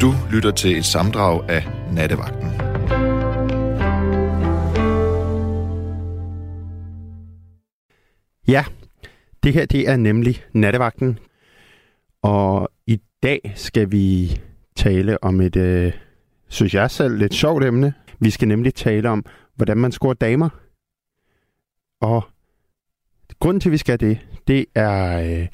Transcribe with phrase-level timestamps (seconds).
[0.00, 2.48] Du lytter til et samdrag af Nattevagten.
[8.48, 8.64] Ja,
[9.42, 11.18] det her det er nemlig Nattevagten.
[12.22, 14.40] Og i dag skal vi
[14.76, 15.92] tale om et, øh,
[16.48, 17.94] synes jeg selv, lidt sjovt emne.
[18.20, 19.24] Vi skal nemlig tale om,
[19.54, 20.48] hvordan man scorer damer.
[22.00, 22.24] Og
[23.40, 25.46] grunden til, at vi skal det, det er, øh,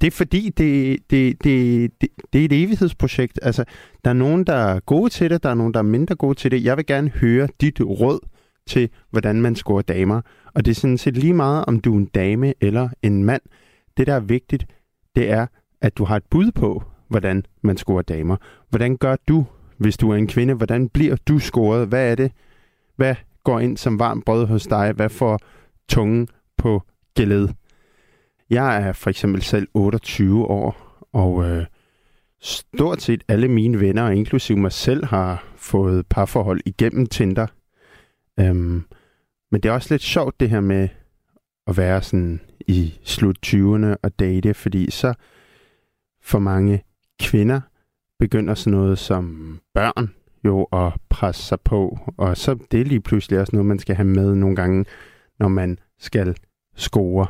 [0.00, 3.38] det er fordi, det, det, det, det, det er et evighedsprojekt.
[3.42, 3.64] Altså,
[4.04, 6.34] der er nogen, der er gode til det, der er nogen, der er mindre gode
[6.34, 6.64] til det.
[6.64, 8.18] Jeg vil gerne høre dit råd
[8.66, 10.20] til, hvordan man scorer damer.
[10.54, 13.42] Og det er sådan set lige meget, om du er en dame eller en mand.
[13.96, 14.66] Det, der er vigtigt,
[15.16, 15.46] det er,
[15.80, 18.36] at du har et bud på, hvordan man scorer damer.
[18.68, 20.54] Hvordan gør du, hvis du er en kvinde?
[20.54, 21.88] Hvordan bliver du scoret?
[21.88, 22.32] Hvad er det?
[22.96, 23.14] Hvad
[23.44, 24.92] går ind som varmt brød hos dig?
[24.92, 25.38] Hvad får
[25.88, 26.82] tungen på
[27.14, 27.54] gældet?
[28.50, 30.76] Jeg er for eksempel selv 28 år,
[31.12, 31.66] og øh,
[32.40, 37.46] stort set alle mine venner, inklusive mig selv, har fået parforhold igennem Tinder.
[38.40, 38.84] Øhm,
[39.50, 40.88] men det er også lidt sjovt det her med
[41.66, 45.14] at være sådan i slut 20'erne og date, fordi så
[46.22, 46.82] for mange
[47.20, 47.60] kvinder
[48.18, 50.10] begynder sådan noget som børn
[50.44, 53.96] jo at presse sig på, og så det er lige pludselig også noget, man skal
[53.96, 54.84] have med nogle gange,
[55.38, 56.36] når man skal
[56.76, 57.26] score.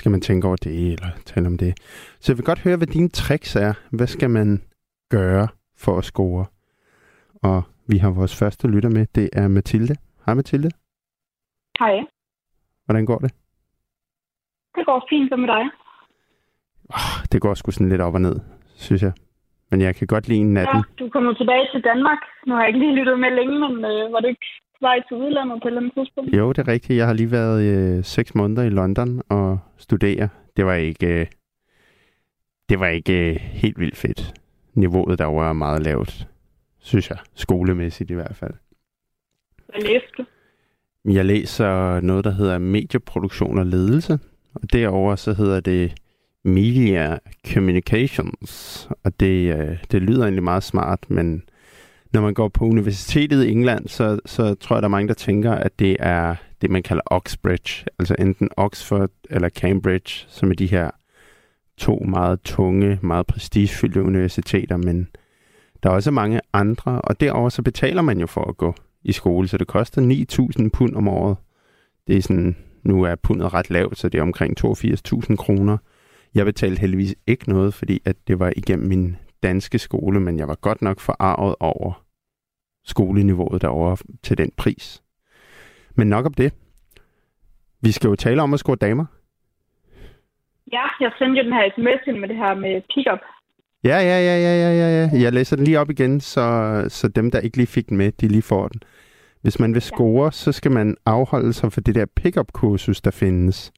[0.00, 1.72] Skal man tænke over det, eller tale om det.
[2.20, 3.72] Så jeg vil godt høre, hvad dine tricks er.
[3.96, 4.62] Hvad skal man
[5.10, 6.44] gøre for at score?
[7.42, 9.94] Og vi har vores første lytter med, det er Mathilde.
[10.26, 10.70] Hej Mathilde.
[11.78, 11.94] Hej.
[12.84, 13.30] Hvordan går det?
[14.76, 15.64] Det går fint med dig.
[16.98, 18.36] Oh, det går sgu sådan lidt op og ned,
[18.76, 19.12] synes jeg.
[19.70, 20.76] Men jeg kan godt lide natten.
[20.76, 22.18] Ja, du kommer tilbage til Danmark.
[22.46, 24.48] Nu har jeg ikke lige lyttet med længe, men øh, var du ikke
[24.80, 26.36] vej til udlandet på et eller andet tidspunkt?
[26.36, 26.96] Jo, det er rigtigt.
[26.96, 30.28] Jeg har lige været øh, seks måneder i London og studere.
[30.56, 31.26] Det var ikke, øh,
[32.68, 34.34] det var ikke øh, helt vildt fedt.
[34.74, 36.26] Niveauet der var meget lavt,
[36.78, 37.18] synes jeg.
[37.34, 38.54] Skolemæssigt i hvert fald.
[39.68, 40.24] Hvad læste du?
[41.04, 44.18] Jeg læser noget, der hedder medieproduktion og ledelse.
[44.54, 45.94] Og derover så hedder det
[46.44, 47.18] Media
[47.52, 48.88] Communications.
[49.04, 51.42] Og det, øh, det lyder egentlig meget smart, men
[52.12, 55.14] når man går på universitetet i England, så, så tror jeg, der er mange, der
[55.14, 57.86] tænker, at det er det, man kalder Oxbridge.
[57.98, 60.90] Altså enten Oxford eller Cambridge, som er de her
[61.76, 65.08] to meget tunge, meget prestigefyldte universiteter, men
[65.82, 69.12] der er også mange andre, og derover så betaler man jo for at gå i
[69.12, 70.02] skole, så det koster
[70.62, 71.36] 9.000 pund om året.
[72.06, 75.78] Det er sådan, nu er pundet ret lavt, så det er omkring 82.000 kroner.
[76.34, 80.48] Jeg betalte heldigvis ikke noget, fordi at det var igennem min danske skole, men jeg
[80.48, 82.04] var godt nok forarvet over
[82.84, 85.02] skoleniveauet derovre til den pris.
[85.94, 86.52] Men nok om det.
[87.82, 89.04] Vi skal jo tale om at score damer.
[90.72, 93.20] Ja, jeg sendte jo den her sms ind med det her med pick-up.
[93.84, 95.22] Ja, ja, ja, ja, ja, ja, ja.
[95.22, 98.12] Jeg læser den lige op igen, så, så dem, der ikke lige fik den med,
[98.12, 98.80] de lige får den.
[99.42, 100.30] Hvis man vil score, ja.
[100.30, 103.72] så skal man afholde sig for det der pick-up-kursus, der findes.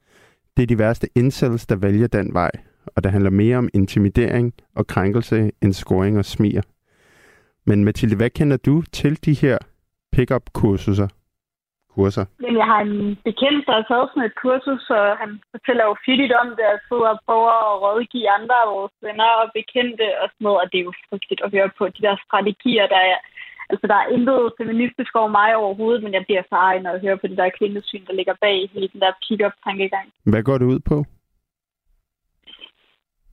[0.57, 2.51] Det er de værste incels, der vælger den vej,
[2.87, 6.63] og det handler mere om intimidering og krænkelse end scoring og smier.
[7.67, 9.59] Men Mathilde, hvad kender du til de her
[10.13, 11.09] pick-up-kursuser?
[11.95, 12.27] Kurser?
[12.43, 12.99] Jamen, jeg har en
[13.29, 16.83] bekendt, der har taget sådan et kursus, og han fortæller jo fittigt om det, at
[16.89, 20.67] sidde og prøve at rådgive andre af vores venner og bekendte og sådan noget, og
[20.71, 23.19] det er jo frygteligt at høre på de der strategier, der er
[23.73, 27.01] Altså, der er intet feministisk over mig overhovedet, men jeg bliver så ej, når jeg
[27.05, 30.07] hører på det der kvindesyn, der ligger bag hele den der pick-up-tankegang.
[30.33, 30.97] Hvad går det ud på?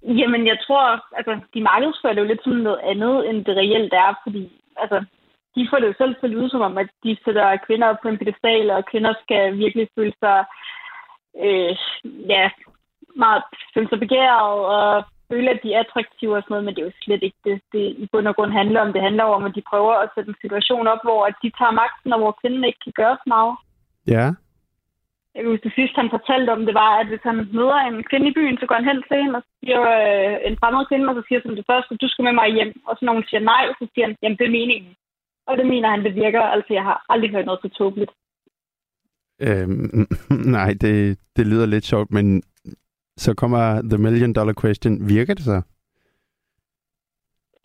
[0.03, 0.83] Jamen, jeg tror,
[1.17, 5.05] altså, de markedsfører det jo lidt som noget andet, end det reelt er, fordi, altså,
[5.55, 7.99] de får det jo selv til at lyde som om, at de sætter kvinder op
[8.01, 10.45] på en pedestal, og kvinder skal virkelig føle sig,
[11.45, 11.75] øh,
[12.33, 12.49] ja,
[13.15, 13.43] meget
[13.73, 16.85] føle sig begæret og føle, at de er attraktive og sådan noget, men det er
[16.85, 18.93] jo slet ikke det, det i bund og grund handler om.
[18.93, 22.13] Det handler om, at de prøver at sætte en situation op, hvor de tager magten,
[22.13, 23.55] og hvor kvinden ikke kan gøre så meget.
[24.07, 24.25] Ja.
[25.33, 28.03] Jeg kan huske, det sidste, han fortalte om, det var, at hvis han møder en
[28.09, 31.09] kvinde i byen, så går han hen til hende og siger øh, en fremmed kvinde,
[31.09, 32.73] og så siger som det første, du skal med mig hjem.
[32.87, 34.93] Og så når hun siger nej, så siger han, jamen det er meningen.
[35.49, 36.41] Og det mener han, det virker.
[36.55, 38.11] Altså, jeg har aldrig hørt noget så tåbeligt.
[39.45, 40.07] Øhm,
[40.57, 40.95] nej, det,
[41.35, 42.43] det lyder lidt sjovt, men
[43.17, 44.93] så kommer the million dollar question.
[45.09, 45.61] Virker det så?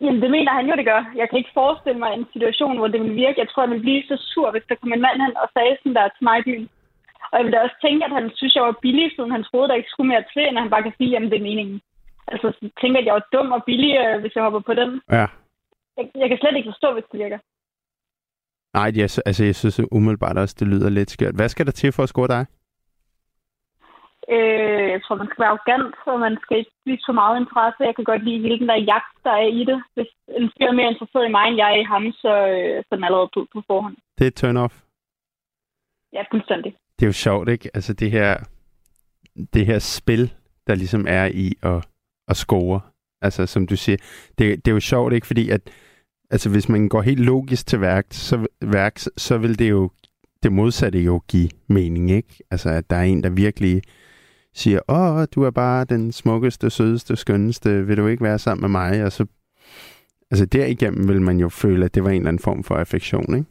[0.00, 1.02] Jamen, det mener han jo, det gør.
[1.20, 3.40] Jeg kan ikke forestille mig en situation, hvor det vil virke.
[3.40, 5.76] Jeg tror, jeg ville blive så sur, hvis der kom en mand hen og sagde
[5.78, 6.68] sådan der til mig i byen.
[7.30, 9.68] Og jeg vil da også tænke, at han synes, jeg var billig, siden han troede,
[9.68, 11.80] der ikke skulle mere til, end han bare kan sige, jamen det er meningen.
[12.32, 14.90] Altså, så tænker at jeg var dum og billig, øh, hvis jeg hopper på den.
[15.10, 15.26] Ja.
[15.96, 17.38] Jeg, jeg kan slet ikke forstå, hvis det virker.
[18.76, 21.34] Nej, jeg, altså, jeg synes umiddelbart også, det lyder lidt skørt.
[21.34, 22.46] Hvad skal der til for at score dig?
[24.34, 27.88] Øh, jeg tror, man skal være arrogant, og man skal ikke vise for meget interesse.
[27.88, 29.78] Jeg kan godt lide hele den der jagt, der er i det.
[29.94, 30.10] Hvis
[30.40, 32.88] en fyr er mere interesseret i mig, end jeg er i ham, så, øh, så
[32.92, 33.96] er den allerede på, på forhånd.
[34.18, 34.74] Det er turn-off.
[36.12, 36.76] Ja, fuldstændig.
[36.98, 37.70] Det er jo sjovt, ikke?
[37.74, 38.36] Altså det her,
[39.52, 40.32] det her spil,
[40.66, 41.86] der ligesom er i at,
[42.28, 42.80] at score.
[43.22, 43.96] Altså som du siger,
[44.38, 45.26] det, det er jo sjovt, ikke?
[45.26, 45.60] Fordi at,
[46.30, 49.90] altså hvis man går helt logisk til værks, så, værks, så vil det jo
[50.42, 52.38] det modsatte jo give mening, ikke?
[52.50, 53.82] Altså at der er en, der virkelig
[54.54, 58.68] siger, åh, du er bare den smukkeste, sødeste, skønneste, vil du ikke være sammen med
[58.68, 59.04] mig?
[59.04, 59.26] Og så,
[60.30, 63.34] altså derigennem vil man jo føle, at det var en eller anden form for affektion,
[63.34, 63.50] ikke?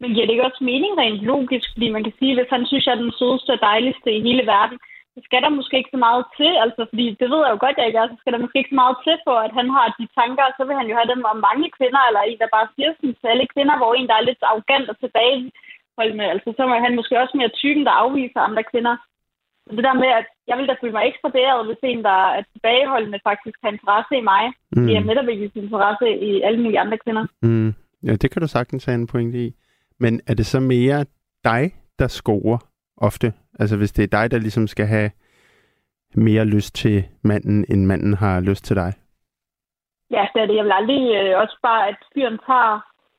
[0.00, 1.66] Men giver det ikke også mening rent logisk?
[1.74, 4.44] Fordi man kan sige, hvis han synes, jeg er den sødeste og dejligste i hele
[4.54, 4.78] verden,
[5.14, 6.52] så skal der måske ikke så meget til.
[6.64, 8.12] Altså, fordi det ved jeg jo godt, jeg ikke er.
[8.12, 10.46] Så skal der måske ikke så meget til for, at han har de tanker.
[10.56, 13.16] Så vil han jo have dem om mange kvinder, eller en, der bare siger sådan
[13.20, 16.26] til alle kvinder, hvor en, der er lidt arrogant og tilbageholdende.
[16.34, 18.94] Altså, så er han måske også mere typen, der afviser andre kvinder.
[19.66, 22.18] Så det der med, at jeg vil da føle mig ekstra bedre, hvis en, der
[22.38, 24.44] er tilbageholdende, faktisk har interesse i mig.
[24.76, 24.86] Mm.
[24.86, 27.24] Det er netop ikke interesse i alle mulige andre kvinder.
[27.42, 27.74] Mm.
[28.06, 29.48] Ja, det kan du sagtens have en pointe i.
[30.04, 31.00] Men er det så mere
[31.44, 31.62] dig,
[31.98, 32.58] der scorer
[32.96, 33.32] ofte?
[33.60, 35.10] Altså hvis det er dig, der ligesom skal have
[36.14, 38.92] mere lyst til manden, end manden har lyst til dig?
[40.10, 40.56] Ja, det er det.
[40.56, 42.72] Jeg vil aldrig øh, også bare, at fyren tager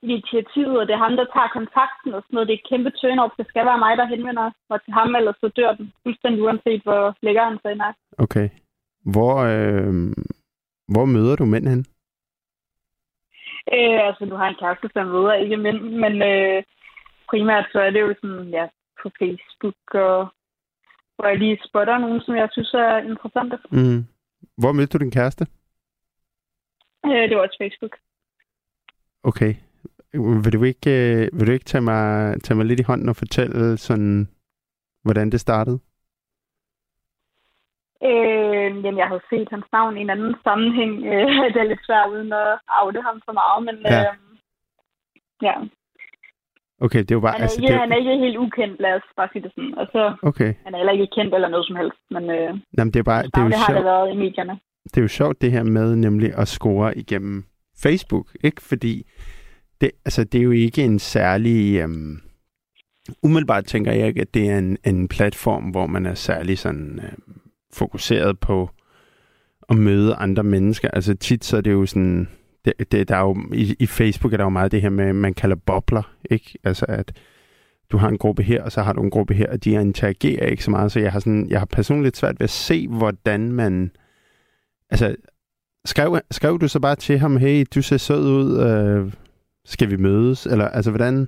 [0.04, 2.48] initiativet, og det er ham, der tager kontakten og sådan noget.
[2.48, 3.36] Det er et kæmpe turn -off.
[3.40, 6.82] Det skal være mig, der henvender mig til ham, eller så dør den fuldstændig uanset,
[6.84, 7.94] hvor lækker han så er.
[8.26, 8.48] Okay.
[9.14, 9.94] Hvor, øh,
[10.94, 11.82] hvor møder du mænd hen?
[13.76, 16.64] Øh, altså, nu har en kæreste, som møder ikke mænd, men øh,
[17.30, 18.66] primært så er det jo sådan, ja,
[19.02, 20.28] på Facebook, og
[21.16, 23.58] hvor jeg lige spotter nogen, som jeg synes er interessante.
[23.72, 24.06] Mm.
[24.58, 25.48] Hvor mødte du din kæreste?
[27.06, 27.96] Øh, det var også Facebook.
[29.24, 29.54] Okay.
[30.44, 33.16] Vil du ikke, øh, vil du ikke tage, mig, tage mig lidt i hånden og
[33.16, 34.28] fortælle, sådan,
[35.04, 35.80] hvordan det startede?
[38.04, 40.94] Øh, jamen, jeg har set hans navn i en anden sammenhæng.
[41.06, 44.02] Øh, det er lidt svært uden at afde ham for meget, men ja.
[44.02, 44.16] Øh,
[45.42, 45.56] ja.
[46.82, 47.32] Okay, det var bare...
[47.32, 47.80] Han er, altså, ikke, det...
[47.80, 49.74] han er ikke helt ukendt, lad os bare sige det sådan.
[49.78, 50.54] Og så, okay.
[50.66, 53.24] Han er heller ikke kendt eller noget som helst, men, øh, Jamen, det er bare...
[53.24, 53.78] Det, er jo det har sjovt.
[53.78, 54.60] det været i medierne.
[54.84, 57.46] Det er jo sjovt, det her med nemlig at score igennem
[57.84, 58.62] Facebook, ikke?
[58.62, 59.04] Fordi
[59.82, 61.80] det, altså, det er jo ikke en særlig...
[61.82, 62.22] Øhm,
[63.24, 67.00] umiddelbart tænker jeg ikke, at det er en, en platform, hvor man er særlig sådan
[67.04, 67.36] øh,
[67.74, 68.70] fokuseret på
[69.70, 70.90] at møde andre mennesker.
[70.92, 72.28] Altså tit så er det jo sådan...
[72.66, 75.14] Det, det, der er jo, i, I Facebook er der jo meget det her med,
[75.14, 76.58] man kalder bobler, ikke?
[76.64, 77.14] Altså at
[77.92, 80.46] du har en gruppe her, og så har du en gruppe her, og de interagerer
[80.46, 83.52] ikke så meget, så jeg har, sådan, jeg har personligt svært ved at se, hvordan
[83.52, 83.92] man...
[84.90, 85.16] Altså,
[85.86, 89.14] skrev, skrev du så bare til ham, hey, du ser sød ud, øh,
[89.66, 90.46] skal vi mødes?
[90.46, 91.28] Eller altså, hvordan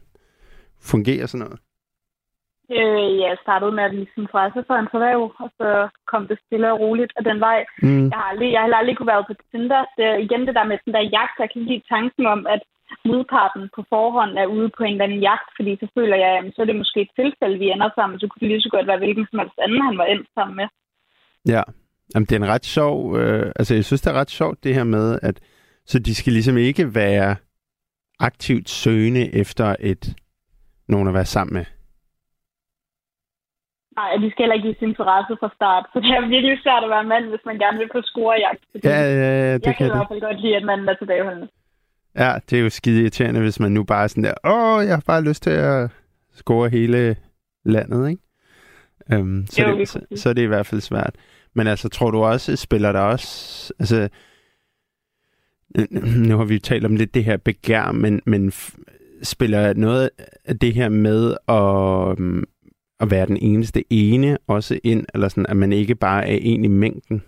[0.79, 1.59] fungerer sådan noget?
[2.75, 5.69] Øh, ja, jeg startede med at vise interesse for hans erhverv, og så
[6.11, 7.59] kom det stille og roligt af den vej.
[7.85, 8.07] Mm.
[8.11, 9.81] Jeg har aldrig, jeg har aldrig kunne være på Tinder.
[9.97, 12.61] Det er igen det der med den der jagt, jeg kan lide tanken om, at
[13.09, 16.45] modparten på forhånd er ude på en eller anden jagt, fordi så føler jeg, at
[16.55, 18.87] så er det måske et tilfælde, vi ender sammen, så kunne det lige så godt
[18.87, 20.67] være hvilken som helst anden, han var endt sammen med.
[21.53, 21.63] Ja,
[22.15, 24.73] Jamen, det er en ret sjov, øh, altså jeg synes, det er ret sjovt det
[24.75, 25.39] her med, at
[25.85, 27.35] så de skal ligesom ikke være
[28.19, 30.15] aktivt søgende efter et
[30.87, 31.65] nogen at være sammen med.
[33.97, 36.89] Nej, de skal heller ikke sin interesse fra start, så det er virkelig svært at
[36.95, 38.63] være mand, hvis man gerne vil på scorejagt.
[38.83, 40.95] Ja, ja, ja, det jeg kan kan i hvert fald godt lide, at manden er
[41.01, 41.47] tilbageholdende.
[42.23, 44.95] Ja, det er jo skide irriterende, hvis man nu bare er sådan der, åh, jeg
[44.95, 45.91] har bare lyst til at
[46.33, 47.15] score hele
[47.65, 48.23] landet, ikke?
[49.15, 51.15] Um, så, Jo, det, så, så er det i hvert fald svært.
[51.53, 54.09] Men altså, tror du også, spiller der også, altså,
[56.27, 58.51] nu har vi jo talt om lidt det her begær, men, men
[59.23, 60.09] spiller noget
[60.45, 62.43] af det her med at, um,
[62.99, 66.65] at være den eneste ene også ind, eller sådan, at man ikke bare er en
[66.65, 67.23] i mængden?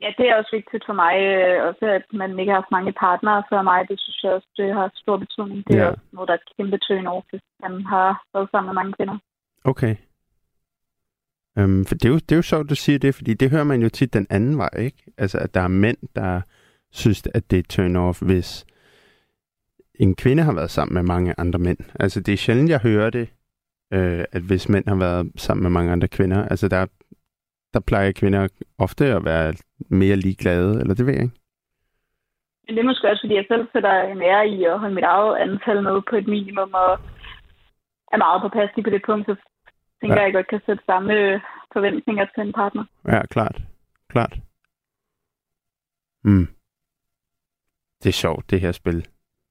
[0.00, 2.92] Ja, det er også vigtigt for mig, øh, også at man ikke har haft mange
[2.92, 3.88] partnere før mig.
[3.88, 5.66] Det synes jeg også, det har stor betydning.
[5.66, 5.88] Det er Ja.
[5.90, 9.18] også noget, der er kæmpe turn over, hvis man har været sammen med mange kvinder.
[9.64, 9.96] Okay.
[11.60, 13.64] Um, for det er, jo, det er jo sjovt, du siger det, fordi det hører
[13.64, 15.02] man jo tit den anden vej, ikke?
[15.18, 16.40] Altså, at der er mænd, der
[16.92, 18.66] synes, at det er turn off, hvis
[19.94, 21.78] en kvinde har været sammen med mange andre mænd.
[22.00, 23.28] Altså, det er sjældent, jeg hører det,
[23.94, 26.48] øh, at hvis mænd har været sammen med mange andre kvinder.
[26.48, 26.86] Altså, der,
[27.74, 28.48] der plejer kvinder
[28.78, 29.54] ofte at være
[29.88, 31.36] mere ligeglade, eller det ved jeg ikke.
[32.66, 35.04] Men det er måske også, fordi jeg selv sætter en ære i at holde mit
[35.04, 36.92] eget antal med på et minimum, og
[38.12, 39.34] er meget påpasselig på det punkt, så
[40.00, 40.20] tænker Ja.
[40.20, 40.20] ja.
[40.20, 41.12] jeg, at jeg godt kan sætte samme
[41.72, 42.84] forventninger til en partner.
[43.08, 43.58] Ja, klart.
[44.08, 44.34] Klart.
[46.24, 46.46] Mm.
[48.02, 49.06] Det er sjovt, det her spil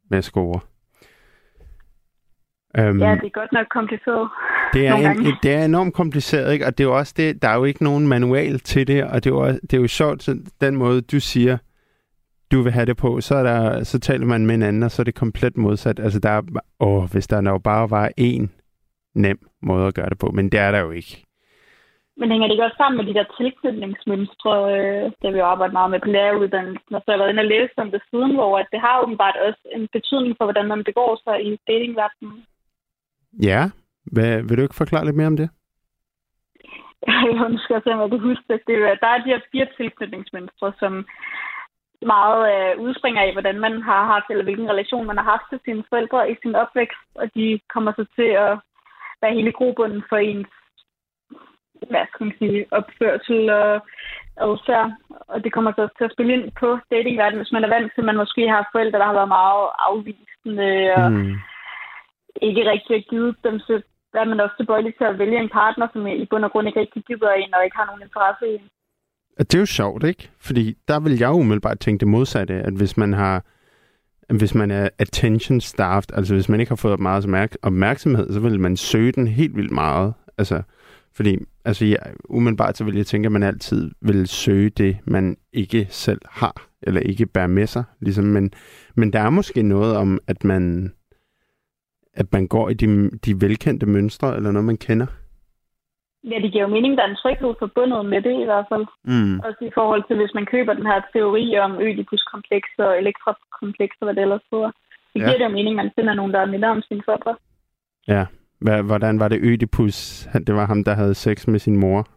[0.09, 0.59] med at score.
[2.77, 4.29] Um, Ja, det er godt nok kompliceret.
[4.73, 5.37] Det er, en, gange.
[5.43, 6.65] det er enormt kompliceret, ikke?
[6.65, 9.23] og det er jo også det, der er jo ikke nogen manual til det, og
[9.23, 11.57] det er jo, det er jo sjovt, så den måde, du siger,
[12.51, 14.91] du vil have det på, så, er der, så taler man med en anden, og
[14.91, 15.99] så er det komplet modsat.
[15.99, 16.41] Altså, der er,
[16.79, 18.47] åh, hvis der jo bare var én
[19.15, 21.25] nem måde at gøre det på, men det er der jo ikke.
[22.17, 25.73] Men hænger det ikke også sammen med de der tilknytningsmønstre, øh, der vi jo arbejder
[25.73, 28.33] meget med på læreruddannelsen, og så har jeg været inde og læse om det siden,
[28.37, 32.37] hvor at det har åbenbart også en betydning for, hvordan man begår sig i datingverdenen.
[33.41, 33.69] Ja,
[34.05, 35.49] Hvad, vil du ikke forklare lidt mere om det?
[37.39, 38.61] Jeg skal se, om jeg kan huske det.
[38.67, 41.05] det er, der er de her fire tilknytningsmønstre, som
[42.01, 45.59] meget øh, udspringer af, hvordan man har haft, eller hvilken relation man har haft til
[45.65, 48.59] sine forældre i sin opvækst, og de kommer så til at
[49.21, 50.47] være hele grobunden for ens
[51.89, 53.73] hvad skal man sige, opførsel og
[54.47, 54.91] adfærd.
[55.27, 58.01] Og det kommer så til at spille ind på datingverdenen, hvis man er vant til,
[58.01, 61.35] at man måske har forældre, der har været meget afvisende og Mm
[62.41, 63.81] ikke rigtig har givet dem, så
[64.13, 66.79] er man også tilbøjelig til at vælge en partner, som i bund og grund ikke
[66.79, 68.69] rigtig gider en og ikke har nogen interesse i en.
[69.37, 70.29] Det er jo sjovt, ikke?
[70.39, 73.43] Fordi der vil jeg umiddelbart tænke det modsatte, at hvis man har
[74.37, 78.59] hvis man er attention starved, altså hvis man ikke har fået meget opmærksomhed, så vil
[78.59, 80.13] man søge den helt vildt meget.
[80.37, 80.61] Altså,
[81.13, 85.37] fordi altså, ja, umiddelbart så vil jeg tænke, at man altid vil søge det, man
[85.53, 87.83] ikke selv har, eller ikke bærer med sig.
[87.99, 88.51] Ligesom, men,
[88.95, 90.93] men der er måske noget om, at man,
[92.13, 95.07] at man går i de, de velkendte mønstre, eller noget, man kender.
[96.31, 98.85] Ja, det giver jo mening, der er en tryghed forbundet med det i hvert fald.
[99.03, 99.39] Mm.
[99.39, 104.05] Også i forhold til, hvis man køber den her teori om Ødipus-kompleks og elektrokompleks og
[104.05, 104.71] hvad det ellers hedder.
[105.13, 105.25] Det Ja.
[105.25, 107.35] giver det jo mening, at man finder nogen, der er minder om sine forældre.
[108.07, 108.25] Ja.
[108.83, 110.27] Hvordan var det Ødipus?
[110.47, 112.07] Det var ham, der havde sex med sin mor.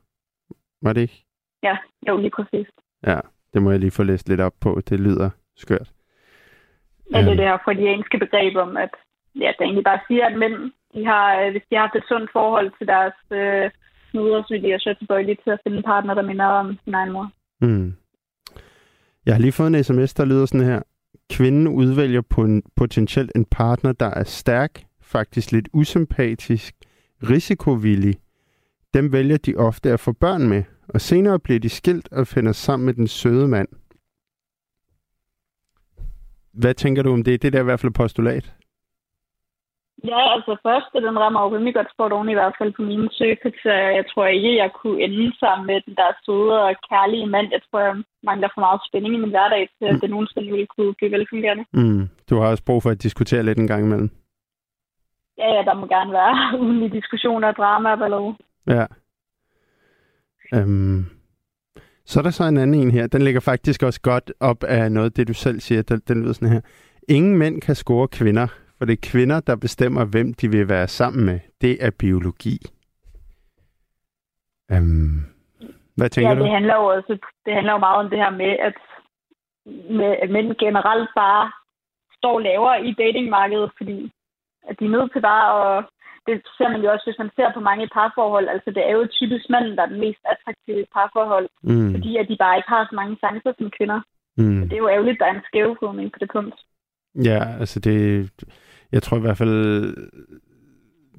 [0.83, 1.25] Var det ikke?
[1.62, 1.76] Ja,
[2.09, 2.67] jo, lige præcis.
[3.07, 3.21] Ja,
[3.55, 4.81] det må jeg lige få læst lidt op på.
[4.88, 5.91] Det lyder skørt.
[7.11, 7.37] Men det er Øhm.
[7.37, 8.91] det her freudianske begreb om, at
[9.43, 10.57] ja, det egentlig bare siger, at mænd,
[10.95, 13.71] de har, øh, hvis de har haft et sundt forhold til deres øh,
[14.14, 16.78] mødre, så vil de også være tilbøjelige til at finde en partner, der minder om
[16.85, 17.31] sin egen mor.
[17.61, 17.95] Mm.
[19.26, 20.83] Jeg har lige fået en sms, der lyder sådan her.
[21.31, 26.75] Kvinden udvælger på en, potentielt en partner, der er stærk, faktisk lidt usympatisk,
[27.23, 28.14] risikovillig.
[28.95, 32.52] Dem vælger de ofte at få børn med, og senere bliver de skilt og finder
[32.52, 33.69] sammen med den søde mand.
[36.52, 37.43] Hvad tænker du om det?
[37.43, 38.55] Det er der i hvert fald et postulat.
[40.05, 43.09] Ja, altså første, den rammer jo rimelig godt sport oven i hvert fald på mine
[43.12, 43.91] søgekriterier.
[43.99, 47.47] Jeg tror ikke, jeg kunne ende sammen med den der søde og kærlige mand.
[47.57, 50.67] Jeg tror, jeg mangler for meget spænding i min hverdag til, at det nogensinde ville
[50.76, 51.65] kunne blive velfungerende.
[51.73, 52.09] Mm.
[52.31, 54.11] Du har også brug for at diskutere lidt en gang imellem.
[55.38, 58.35] Ja, ja, der må gerne være ugenlige diskussioner, drama og ballade.
[58.67, 58.87] Ja.
[60.55, 61.05] Øhm.
[62.07, 63.07] Så er der så en anden en her.
[63.07, 65.83] Den ligger faktisk også godt op af noget af det, du selv siger.
[65.83, 66.61] Den, den lyder sådan her.
[67.09, 68.47] Ingen mænd kan score kvinder,
[68.78, 71.40] for det er kvinder, der bestemmer, hvem de vil være sammen med.
[71.61, 72.59] Det er biologi.
[74.73, 75.18] Øhm.
[75.97, 76.42] Hvad tænker ja, du?
[76.42, 78.76] det handler jo også det handler jo meget om det her med, at,
[79.99, 81.52] med, at mænd generelt bare
[82.18, 84.12] står lavere i datingmarkedet, fordi
[84.68, 85.85] at de er nødt til bare at
[86.26, 88.49] det ser man jo også, hvis man ser på mange parforhold.
[88.49, 91.90] Altså, det er jo typisk manden, der er den mest attraktive parforhold, Mm.
[91.95, 94.00] fordi at de bare ikke har så mange chancer som kvinder.
[94.37, 94.61] Mm.
[94.68, 96.59] Det er jo ærgerligt, der er en skævvridning på det punkt.
[97.25, 98.30] Ja, altså det...
[98.92, 99.96] Jeg tror i hvert fald...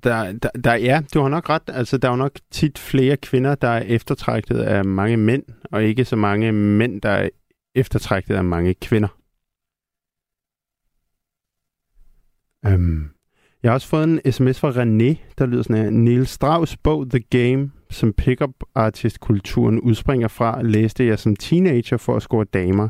[0.03, 1.61] Der, der, der, ja, du har nok ret.
[1.67, 5.83] Altså, der er jo nok tit flere kvinder, der er eftertragtet af mange mænd, og
[5.83, 7.29] ikke så mange mænd, der er
[7.75, 9.07] eftertragtet af mange kvinder.
[12.67, 13.11] Um,
[13.63, 15.89] jeg har også fået en sms fra René, der lyder sådan her.
[15.89, 21.97] Niels Strauss bog The Game, som pickup artist kulturen udspringer fra, læste jeg som teenager
[21.97, 22.89] for at score damer.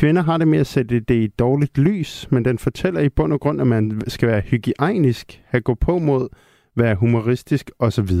[0.00, 3.32] Kvinder har det med at sætte det i dårligt lys, men den fortæller i bund
[3.32, 6.28] og grund, at man skal være hygiejnisk, have gå på mod,
[6.76, 8.12] være humoristisk osv.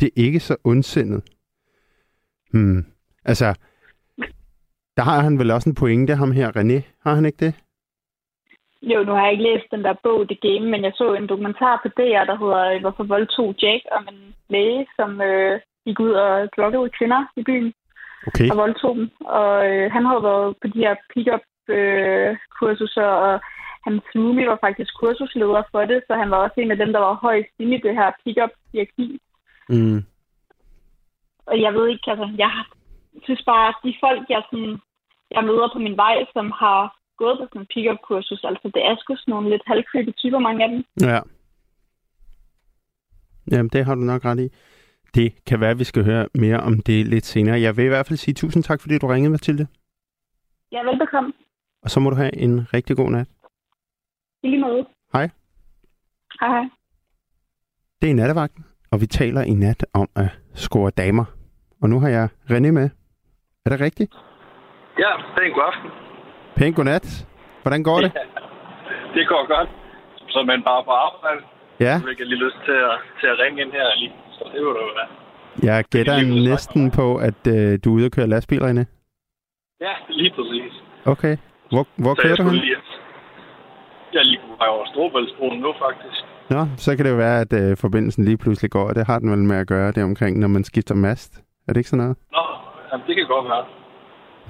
[0.00, 1.22] Det er ikke så ondsindet.
[2.52, 2.84] Hmm.
[3.24, 3.48] Altså,
[4.96, 6.78] der har han vel også en pointe, ham her, René.
[7.04, 7.54] Har han ikke det?
[8.82, 11.28] Jo, nu har jeg ikke læst den der bog, The Game, men jeg så en
[11.28, 16.10] dokumentar på DR, der hedder Hvorfor voldtog Jack, om en læge, som øh, gik ud
[16.10, 17.72] og druggede kvinder i byen
[18.28, 18.48] Okay.
[18.50, 19.10] og voldtog dem.
[19.38, 23.34] Og øh, han havde været på de her pick-up-kursuser, og
[23.86, 27.00] hans roomie var faktisk kursusleder for det, så han var også en af dem, der
[27.06, 29.08] var højst inde i det her pick-up-hierarki.
[29.68, 30.00] Mm.
[31.46, 32.52] Og jeg ved ikke, altså, jeg
[33.24, 34.76] synes bare, at de folk, jeg, sådan,
[35.30, 36.80] jeg møder på min vej, som har
[37.16, 40.64] gået på sådan en pick-up-kursus, altså det er sgu sådan nogle lidt halvkøbe typer, mange
[40.64, 40.84] af dem.
[41.00, 41.20] Ja.
[43.50, 44.48] Jamen, det har du nok ret i.
[45.14, 47.60] Det kan være, at vi skal høre mere om det lidt senere.
[47.60, 49.66] Jeg vil i hvert fald sige tusind tak, fordi du ringede, Mathilde.
[50.72, 51.32] Ja, velbekomme.
[51.82, 53.28] Og så må du have en rigtig god nat.
[54.42, 54.86] I lige måde.
[55.12, 55.30] Hej.
[56.40, 56.64] Hej, hej.
[58.02, 61.24] Det er nattevagten, og vi taler i nat om at score damer.
[61.82, 62.90] Og nu har jeg René med.
[63.64, 64.14] Er det rigtigt?
[64.98, 65.90] Ja, pæn god aften.
[66.56, 67.26] Pæn godnat.
[67.62, 68.12] Hvordan går det?
[69.14, 69.68] det går godt.
[70.28, 71.42] Så man bare på arbejde.
[71.80, 71.84] Ja.
[71.84, 74.12] Jeg fik lige lyst til at, til at ringe ind her lige.
[74.38, 74.90] Så det var det jo
[75.68, 78.84] Jeg gætter lige næsten på, at øh, du er ude og køre lastbil, René.
[79.86, 80.72] Ja, lige præcis.
[81.04, 81.36] Okay.
[81.72, 82.54] Hvor, hvor Så kører du hen?
[82.54, 82.76] lige...
[84.12, 86.18] Jeg er lige på vej over Storbæltsbroen nu, faktisk.
[86.50, 89.18] Nå, så kan det jo være, at øh, forbindelsen lige pludselig går, og det har
[89.18, 91.32] den vel med at gøre det omkring, når man skifter mast.
[91.68, 92.16] Er det ikke sådan noget?
[92.36, 92.44] Nå,
[92.92, 93.64] jamen, det kan godt være.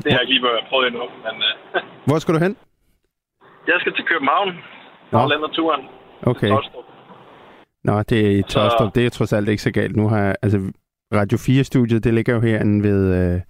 [0.02, 2.56] Det har jeg ikke lige prøvet endnu, men øh, Hvor skal du hen?
[3.66, 4.48] jeg skal til København.
[5.12, 5.18] Nå.
[5.18, 5.82] Og lander turen.
[6.22, 6.48] Okay.
[6.48, 6.84] Tostrup.
[7.84, 8.94] Nå, det er i Så- Tostrup.
[8.94, 9.96] Det er trods alt ikke så galt.
[9.96, 10.58] Nu har jeg, altså,
[11.14, 13.40] Radio 4-studiet, det ligger jo herinde ved, øh,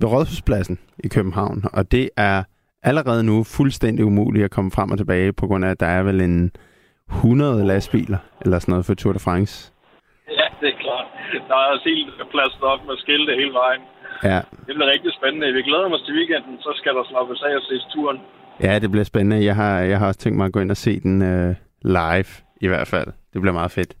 [0.00, 2.42] ved Rådhuspladsen i København, og det er
[2.82, 6.02] allerede nu fuldstændig umuligt at komme frem og tilbage, på grund af, at der er
[6.02, 6.50] vel en
[7.10, 9.72] 100 lastbiler, eller sådan noget for Tour de France.
[10.38, 11.06] Ja, det er klart.
[11.48, 13.80] Der er helt pladset op med skilte hele vejen.
[14.24, 15.52] Ja, Det bliver rigtig spændende.
[15.52, 18.18] Vi glæder os til weekenden, så skal der slappes af og ses turen.
[18.62, 19.44] ja det bliver spændende.
[19.44, 22.30] Jeg har, jeg har også tænkt mig at gå ind og se den øh, live,
[22.60, 23.08] i hvert fald.
[23.36, 23.92] Det bliver meget fedt.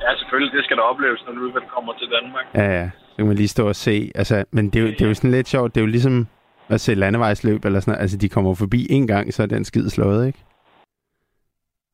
[0.00, 0.52] Ja, selvfølgelig.
[0.56, 2.46] Det skal der opleves, når du kommer til Danmark.
[2.54, 2.90] Ja, ja.
[3.10, 4.12] Så kan man lige stå og se.
[4.14, 5.74] Altså, men det er, jo, det er jo sådan lidt sjovt.
[5.74, 6.26] Det er jo ligesom
[6.68, 8.02] at se landevejsløb eller sådan noget.
[8.02, 10.38] Altså, de kommer forbi en gang, så er den skid slået, ikke?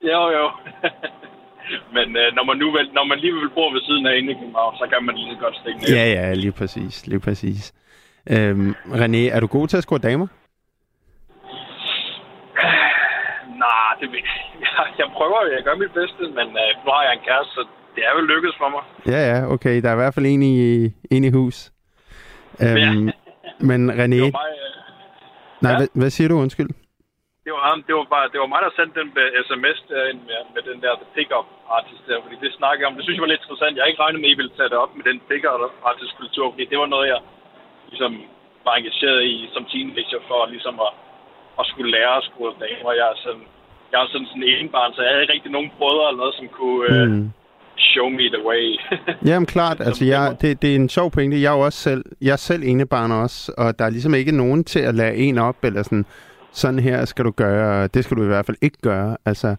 [0.03, 0.51] Jo, jo.
[1.97, 4.35] Men øh, når man nu vel, når man alligevel bor ved siden af inde i
[4.35, 5.89] København, så kan man lige godt stikke ned.
[5.97, 7.07] Ja, ja, lige præcis.
[7.07, 7.73] Lige præcis.
[8.31, 10.27] Øhm, René, er du god til at score damer?
[13.65, 14.09] Nej, det
[14.99, 15.09] jeg.
[15.19, 17.63] prøver, jeg gør mit bedste, men øh, nu har jeg en kæreste, så
[17.97, 18.83] det er vel lykkedes for mig.
[19.15, 19.75] Ja, ja, okay.
[19.83, 20.57] Der er i hvert fald en i,
[21.15, 21.57] en i hus.
[22.65, 23.07] Øhm,
[23.69, 24.73] men René, mig, øh,
[25.65, 25.77] nej, ja.
[25.79, 26.37] hvad, hvad siger du?
[26.45, 26.71] Undskyld.
[27.45, 27.79] det var, ham.
[27.87, 30.79] det var, bare, det var mig, der sendte den øh, sms derind med, med den
[30.85, 32.97] der The Pickup Artist der, fordi det snakker jeg om.
[32.97, 33.77] Det synes jeg var lidt interessant.
[33.77, 35.61] Jeg har ikke regnet med, at I ville tage det op med den Pickup
[35.91, 37.21] Artist kultur, fordi det var noget, jeg
[37.91, 38.13] ligesom
[38.67, 40.93] var engageret i som teenager for ligesom at,
[41.61, 42.93] at skulle lære at score damer.
[43.01, 43.47] Jeg er sådan,
[43.93, 46.35] jeg er sådan sådan en barn, så jeg havde ikke rigtig nogen brødre eller noget,
[46.39, 47.31] som kunne øh, Mm.
[47.79, 48.65] show me the way.
[49.31, 51.41] Jamen klart, altså jeg, det, det er en sjov pointe.
[51.43, 54.33] Jeg er jo også selv, jeg er selv enebarn også, og der er ligesom ikke
[54.37, 56.07] nogen til at lære en op, eller sådan,
[56.53, 59.17] sådan her skal du gøre, det skal du i hvert fald ikke gøre.
[59.27, 59.57] Altså,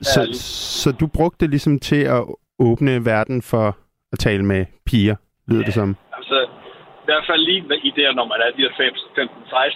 [0.00, 0.34] så, lige.
[0.82, 2.22] så du brugte det ligesom til at
[2.58, 3.76] åbne verden for
[4.12, 5.16] at tale med piger,
[5.48, 5.96] lyder det som.
[6.18, 6.38] altså,
[7.02, 8.72] i hvert fald lige i det, når man er de her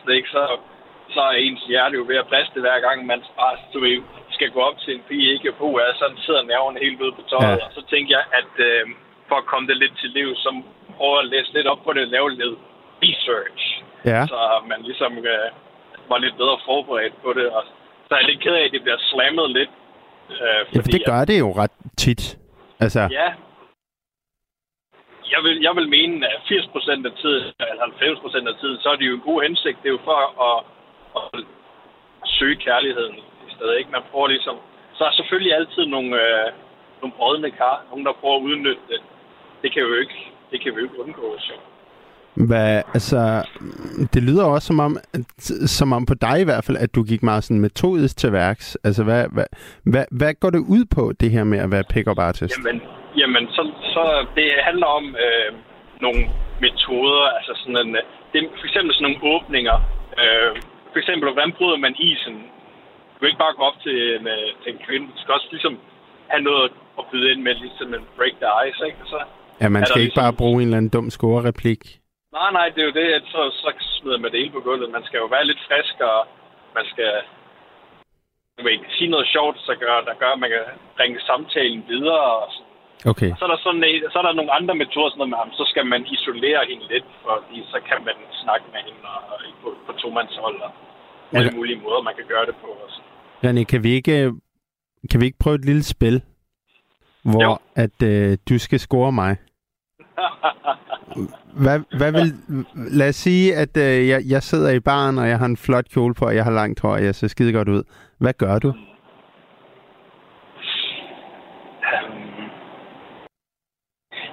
[0.06, 0.42] 15-16, ikke, så,
[1.14, 4.02] så er ens hjerte jo ved at briste hver gang, man bare du ved,
[4.36, 7.22] skal gå op til en pige, ikke på, at sådan sidder nerven helt ude på
[7.30, 7.56] tøjet.
[7.58, 7.62] Ja.
[7.62, 7.66] Ja.
[7.66, 8.82] Og så tænker jeg, at øh,
[9.28, 10.50] for at komme det lidt til liv, så
[10.96, 12.58] prøver at læse lidt op på det, lave lidt
[13.04, 13.62] research,
[14.04, 14.38] Ja, så
[14.72, 15.48] man ligesom øh,
[16.10, 17.46] var lidt bedre forberedt på det.
[17.56, 17.62] Og
[18.06, 19.70] så er jeg lidt ked af, at det bliver slammet lidt.
[20.30, 22.38] Øh, ja for det gør det jo ret tit.
[22.80, 23.28] Altså, Ja.
[25.34, 28.78] Jeg vil, jeg vil mene, at 80 procent af tiden, eller 90 procent af tiden,
[28.82, 29.78] så er det jo en god hensigt.
[29.82, 30.56] Det er jo for at,
[31.16, 31.44] at
[32.24, 33.16] søge kærligheden
[33.48, 33.78] i stedet.
[33.78, 33.90] Ikke?
[33.90, 34.56] Man prøver ligesom...
[34.96, 36.48] Så er selvfølgelig altid nogle, øh,
[37.00, 37.84] nogle brødende kar.
[37.90, 39.00] Nogen, der prøver at udnytte det.
[39.62, 40.18] Det kan jo ikke,
[40.50, 41.36] det kan vi jo ikke undgå.
[41.38, 41.52] Så.
[42.34, 43.20] hvad, altså,
[44.14, 44.96] det lyder også som om,
[45.78, 48.76] som om på dig i hvert fald, at du gik meget sådan metodisk til værks.
[48.84, 49.46] Altså, hvad, hvad,
[49.84, 52.58] hvad, hvad går det ud på, det her med at være pick-up artist?
[52.58, 52.82] Jamen,
[53.16, 53.62] jamen så,
[53.94, 55.52] så det handler om øh,
[56.00, 56.20] nogle
[56.60, 59.76] metoder, altså sådan en, øh, det, er for eksempel sådan nogle åbninger.
[60.22, 60.56] Øh,
[60.92, 62.36] for eksempel, hvordan bryder man isen?
[63.12, 65.06] Du kan ikke bare gå op til en, øh, til en kvinde.
[65.14, 65.74] Du skal også ligesom
[66.32, 68.98] have noget at byde ind med, ligesom en break the ice, ikke?
[69.12, 69.18] Så,
[69.62, 71.82] Ja, man skal ikke ligesom- bare bruge en eller anden dum score-replik.
[72.38, 74.90] nej, nej, det er jo det, at så, så smider man det hele på gulvet.
[74.96, 76.20] Man skal jo være lidt frisk, og
[76.76, 77.10] man skal
[78.56, 80.64] jeg ved, ikke, sige noget sjovt, så gør, der gør, at man kan
[80.96, 82.24] bringe samtalen videre.
[82.42, 82.61] Og sådan.
[83.12, 83.30] Okay.
[83.38, 85.50] Så er der, sådan, så er der nogle andre metoder, sådan noget med ham.
[85.60, 89.36] Så skal man isolere hende lidt, fordi så kan man snakke med hende og, og
[89.62, 90.70] på, på tomandshold og
[91.38, 92.68] alle mulige måder, man kan gøre det på.
[92.82, 93.08] Og sådan.
[93.44, 94.32] René, kan vi ikke,
[95.10, 96.22] kan vi ikke prøve et lille spil,
[97.30, 97.58] hvor Jo.
[97.84, 99.36] at øh, du skal score mig?
[101.64, 102.32] Hvad, hvad vil,
[102.74, 105.84] lad os sige, at øh, jeg, jeg sidder i baren, og jeg har en flot
[105.88, 107.82] kjole på, og jeg har langt hår, og jeg ser skide godt ud.
[108.18, 108.68] Hvad gør du?
[108.68, 108.91] Øhm,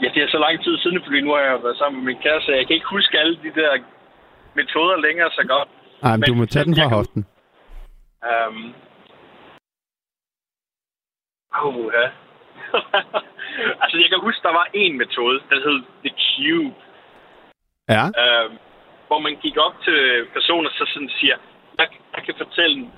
[0.01, 2.21] Ja, det er så lang tid siden, fordi nu har jeg været sammen med min
[2.23, 3.71] kæreste, jeg kan ikke huske alle de der
[4.55, 5.69] metoder længere så godt.
[6.03, 7.21] Ej, men Men du må tage den fra jeg kan- hoften.
[8.29, 8.73] Um,
[11.65, 12.05] oh, ja.
[13.83, 16.75] altså, jeg kan huske, der var en metode, der hed The Cube.
[17.95, 18.49] Ja, øh,
[19.07, 21.37] hvor man gik op til personer, så sådan siger,
[21.77, 22.89] jeg, jeg kan fortælle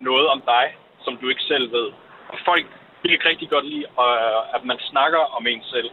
[0.00, 0.64] noget om dig,
[1.04, 1.88] som du ikke selv ved.
[2.32, 2.66] Og folk
[3.04, 5.90] Jeg kan rigtig godt lide, øh, at man snakker om en selv.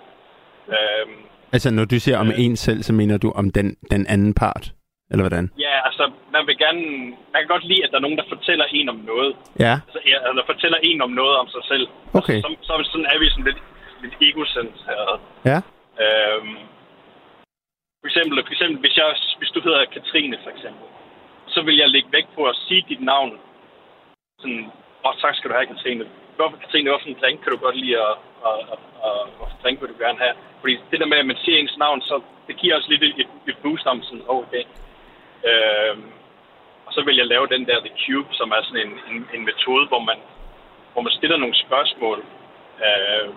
[0.75, 1.17] Øhm,
[1.55, 2.39] Altså, når du siger om Øh.
[2.43, 4.65] en selv, så mener du om den, den anden part?
[5.11, 5.45] Eller hvordan?
[5.65, 6.03] ja, altså,
[6.35, 6.81] man vil gerne...
[7.33, 9.35] Man kan godt lide, at der er nogen, der fortæller en om noget.
[9.59, 11.87] Ja, Altså, ja, eller fortæller en om noget om sig selv.
[12.19, 12.33] Okay.
[12.33, 13.61] Altså, så, så, sådan er vi sådan lidt,
[14.03, 15.19] lidt egocentreret.
[15.51, 15.59] ja.
[16.03, 16.55] Øhm,
[18.01, 19.07] for eksempel, for eksempel hvis, jeg,
[19.39, 20.85] hvis du hedder Katrine, for eksempel,
[21.53, 23.31] så vil jeg lægge vægt på at sige dit navn.
[24.41, 24.63] Sådan,
[25.05, 26.05] åh, tak skal du have, Katrine.
[26.35, 28.55] Hvorfor, Katrine, hvorfor en drink kan du godt lide, og, og,
[29.07, 30.35] og, og drink vil du gerne have?
[30.59, 33.27] Fordi det der med, at man siger ens navn, så det giver os lidt et,
[33.47, 34.63] et, boost om sådan, okay.
[35.49, 36.11] Øhm,
[36.85, 39.45] og så vil jeg lave den der The Cube, som er sådan en, en, en
[39.45, 40.19] metode, hvor man,
[40.93, 42.25] hvor man stiller nogle spørgsmål.
[42.85, 43.29] Øh,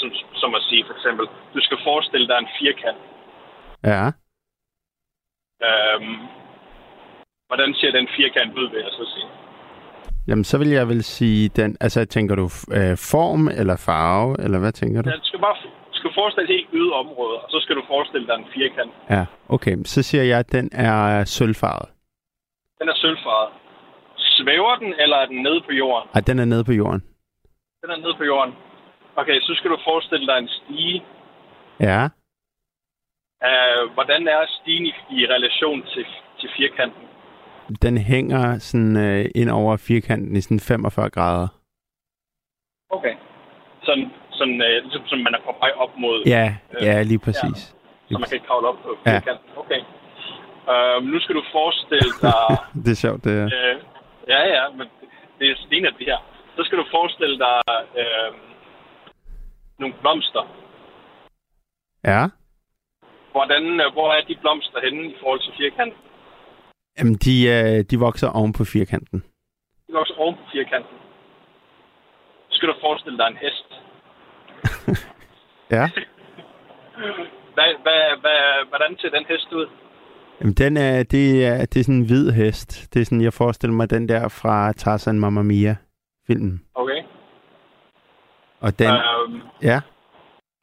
[0.00, 3.02] som, som at sige for eksempel, du skal forestille dig en firkant.
[3.84, 4.04] Ja.
[5.68, 6.16] Øhm,
[7.48, 9.28] hvordan ser den firkant ud, vil jeg så sige?
[10.30, 11.76] Jamen, så vil jeg vel sige den...
[11.80, 12.46] Altså, tænker du
[12.78, 15.10] øh, form eller farve, eller hvad tænker du?
[15.10, 15.56] Ja, Du skal bare
[15.92, 18.92] du skal forestille dig et yde område, og så skal du forestille dig en firkant.
[19.10, 19.76] Ja, okay.
[19.84, 21.88] Så siger jeg, at den er sølvfarvet.
[22.80, 23.52] Den er sølvfarvet.
[24.16, 26.08] Svæver den, eller er den nede på jorden?
[26.14, 27.00] Ej, den er nede på jorden.
[27.82, 28.54] Den er nede på jorden.
[29.16, 31.02] Okay, så skal du forestille dig en stige.
[31.80, 32.02] Ja.
[33.48, 36.06] Uh, hvordan er stigen i, i relation til,
[36.40, 37.09] til firkanten?
[37.82, 41.48] Den hænger sådan øh, ind over firkanten i sådan 45 grader.
[42.90, 43.14] Okay.
[43.82, 47.58] Sådan, sådan øh, ligesom som man er på vej op mod, Ja, ja, lige præcis.
[48.10, 49.18] så man kan ikke kravle op på Ja.
[49.18, 49.46] firkanten.
[49.56, 49.80] Okay.
[50.72, 52.44] Uh, nu skal du forestille dig...
[52.84, 53.44] Det er sjovt, det er.
[53.58, 53.76] Øh,
[54.28, 54.86] ja, ja, men
[55.38, 56.18] det er en af de her.
[56.56, 57.60] Så skal du forestille dig
[58.00, 58.30] øh,
[59.78, 60.44] nogle blomster.
[62.04, 62.22] Ja.
[63.34, 65.98] Hvordan, øh, hvor er de blomster henne i forhold til firkanten?
[67.00, 69.18] Jamen, de, øh, de vokser oven på firkanten.
[69.86, 70.96] De vokser oven på firkanten.
[72.48, 73.66] Så skal du forestille dig en hest.
[75.76, 75.90] Ja.
[77.54, 79.66] Hvad, hvad, hvad, hvordan ser den hest ud?
[80.40, 82.94] Jamen, den er, det, er, det er sådan en hvid hest.
[82.94, 85.76] Det er sådan, jeg forestiller mig den der fra Tarzan Mamma Mia
[86.26, 86.60] filmen.
[86.74, 87.02] Okay.
[88.60, 89.80] Og den, Øhm, ja,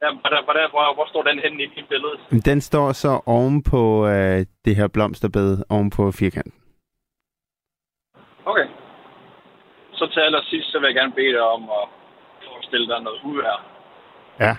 [0.02, 2.16] ja, hvordan, hvordan, hvor, hvor står den henne i dit billede?
[2.50, 6.52] Den står så oven på øh, det her blomsterbed, oven på firkanten.
[8.50, 8.66] Okay.
[9.92, 11.84] Så til allersidst, så vil jeg gerne bede dig om at
[12.48, 13.58] forestille dig noget uvejr.
[14.40, 14.54] Ja.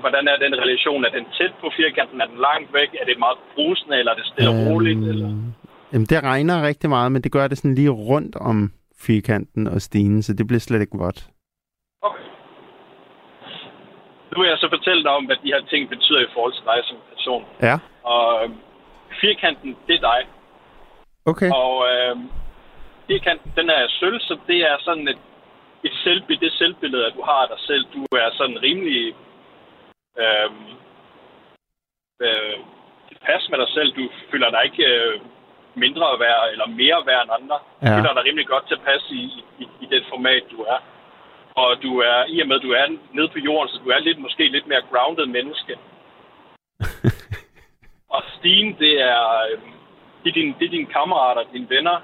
[0.00, 1.04] Hvordan- er den relation?
[1.04, 2.20] Er den tæt på firkanten?
[2.20, 2.88] Er den langt væk?
[3.00, 4.98] Er det meget brusende, eller er det stille og roligt?
[4.98, 5.28] Eller?
[5.92, 9.82] Jamen, det regner rigtig meget, men det gør det sådan lige rundt om firkanten og
[9.82, 11.28] stigen, så det bliver slet ikke vådt.
[12.02, 12.24] Okay.
[14.36, 16.64] Nu vil jeg så fortælle dig om, hvad de her ting betyder i forhold til
[16.64, 17.44] dig som person.
[17.62, 17.76] Ja.
[18.02, 18.50] Og øh,
[19.20, 20.20] firkanten, det er dig.
[21.26, 21.50] Okay.
[21.50, 22.16] Og øh,
[23.06, 25.18] firkanten, den er sølv, så det er sådan et,
[25.84, 27.84] et selvbillede, det selvbillede, at du har af dig selv.
[27.94, 29.14] Du er sådan rimelig
[30.22, 30.50] øh,
[32.26, 32.56] øh,
[33.08, 33.90] tilpas med dig selv.
[33.96, 35.20] Du føler dig ikke øh,
[35.74, 37.58] mindre værd eller mere værd end andre.
[37.80, 37.96] Du Ja.
[37.98, 39.22] føler dig rimelig godt tilpas i,
[39.58, 40.78] i, i det format, du er.
[41.62, 43.98] Og du er, i og med, at du er nede på jorden, så du er
[43.98, 45.74] lidt, måske lidt mere grounded menneske.
[48.14, 49.58] og Stine, det er, øh,
[50.22, 51.98] det er, din, det er dine kammerater, dine venner,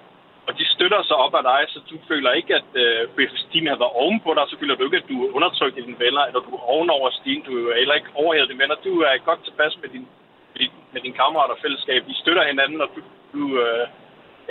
[0.47, 3.71] og de støtter sig op af dig, så du føler ikke, at øh, hvis Stine
[3.71, 5.99] har været oven på dig, så føler du ikke, at du er undertrykt af dine
[6.05, 8.77] venner, eller du er ovenover Stine, du er heller ikke overhævet dine venner.
[8.85, 10.07] Du er godt tilpas med din,
[10.53, 12.03] med din, med dine kammerater og fællesskab.
[12.09, 13.01] I støtter hinanden, og du,
[13.35, 13.87] du øh,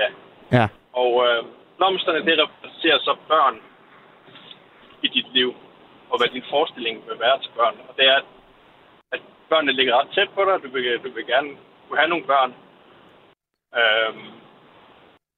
[0.01, 0.07] ja.
[0.57, 0.65] Ja.
[0.93, 1.43] Og øh,
[1.77, 3.55] blomsterne, det repræsenterer så børn
[5.03, 5.49] i dit liv,
[6.09, 7.75] og hvad din forestilling vil være til børn.
[7.89, 8.19] Og det er,
[9.15, 11.49] at børnene ligger ret tæt på dig, du vil, du vil gerne
[11.83, 12.51] kunne have nogle børn.
[13.79, 14.27] Øhm,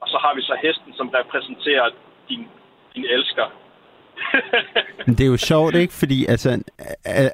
[0.02, 1.90] og så har vi så hesten, som repræsenterer
[2.30, 2.48] din,
[2.96, 3.48] din elsker.
[5.08, 5.94] Men det er jo sjovt, ikke?
[5.94, 6.64] Fordi altså,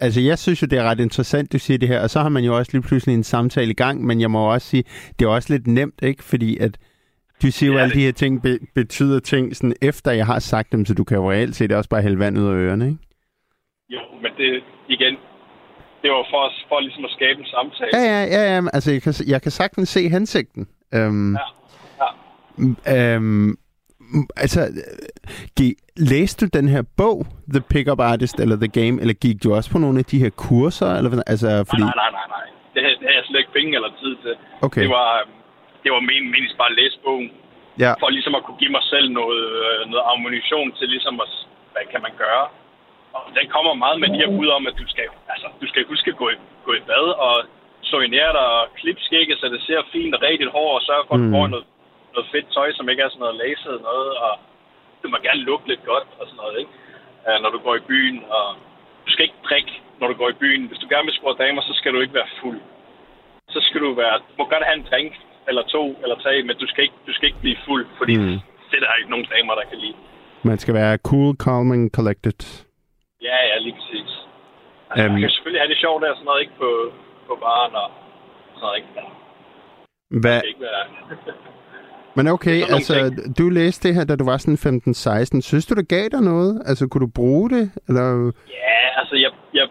[0.01, 2.29] altså, jeg synes jo, det er ret interessant, du siger det her, og så har
[2.29, 4.83] man jo også lige pludselig en samtale i gang, men jeg må også sige,
[5.19, 6.23] det er også lidt nemt, ikke?
[6.23, 6.77] Fordi at
[7.41, 10.25] du siger jo, Ja, alle det- de her ting be- betyder ting, sådan efter jeg
[10.25, 12.53] har sagt dem, så du kan jo reelt set også bare hælde vand ud af
[12.53, 12.97] ørerne, ikke?
[13.89, 15.13] jo, men det igen,
[16.01, 17.89] det var for, os- for ligesom at skabe en samtale.
[17.93, 20.67] Ja, ja, ja, ja altså, jeg kan, jeg kan sagtens se hensigten.
[20.93, 21.39] Øhm, Ja,
[22.87, 23.15] ja.
[23.15, 23.55] Øhm,
[24.37, 24.59] altså,
[25.57, 29.53] gik, læste du den her bog, The Pickup Artist eller The Game, eller gik du
[29.53, 30.89] også på nogle af de her kurser?
[30.97, 32.45] Eller, altså, fordi, Nej, nej, nej, nej.
[32.73, 34.33] Det, havde- det havde jeg slet ikke penge eller tid til.
[34.61, 34.81] Okay.
[34.81, 35.31] Det var, øhm,
[35.83, 37.29] det var men, meningen bare at læse bogen.
[37.83, 37.91] Ja.
[37.99, 41.29] For ligesom at kunne give mig selv noget, øh, noget ammunition til ligesom at,
[41.73, 42.45] hvad kan man gøre.
[43.15, 45.85] Og den kommer meget med de her bud om, at du skal, altså, du skal
[45.91, 47.35] huske at gå i, gå i bad og
[47.91, 51.13] soignere dig og klippe skægget, så det ser fint og rigtigt hår og sørge for,
[51.15, 51.35] at du Mm.
[51.37, 51.65] får noget,
[52.13, 54.11] noget fedt tøj, som ikke er sådan noget laset noget.
[54.25, 54.33] Og
[55.01, 56.71] det må gerne lugte lidt godt og sådan noget, ikke?
[57.27, 58.45] Uh, når du går i byen, og
[59.05, 60.67] du skal ikke drikke, når du går i byen.
[60.67, 62.59] Hvis du gerne vil score damer, så skal du ikke være fuld.
[63.49, 65.13] Så skal du være, du må godt have en drink,
[65.49, 68.37] eller to, eller tre, men du skal ikke, du skal ikke blive fuld, fordi mm.
[68.69, 69.97] det er der ikke nogen damer, der kan lide.
[70.49, 72.39] Man skal være cool, calm and collected.
[73.27, 74.11] Ja, ja, lige præcis.
[74.89, 76.69] Altså, um, man kan selvfølgelig have det sjovt der, sådan noget, ikke på,
[77.27, 77.89] på baren og
[78.55, 78.89] sådan noget, ikke?
[80.23, 80.41] Hvad?
[80.51, 80.83] Ikke være...
[82.17, 83.37] Men okay, altså, ting.
[83.37, 85.41] du læste det her, da du var sådan 15-16.
[85.41, 86.61] Synes du, det gav dig noget?
[86.65, 87.71] Altså, kunne du bruge det?
[87.87, 88.31] Eller?
[88.47, 89.67] Ja, altså, jeg, jeg,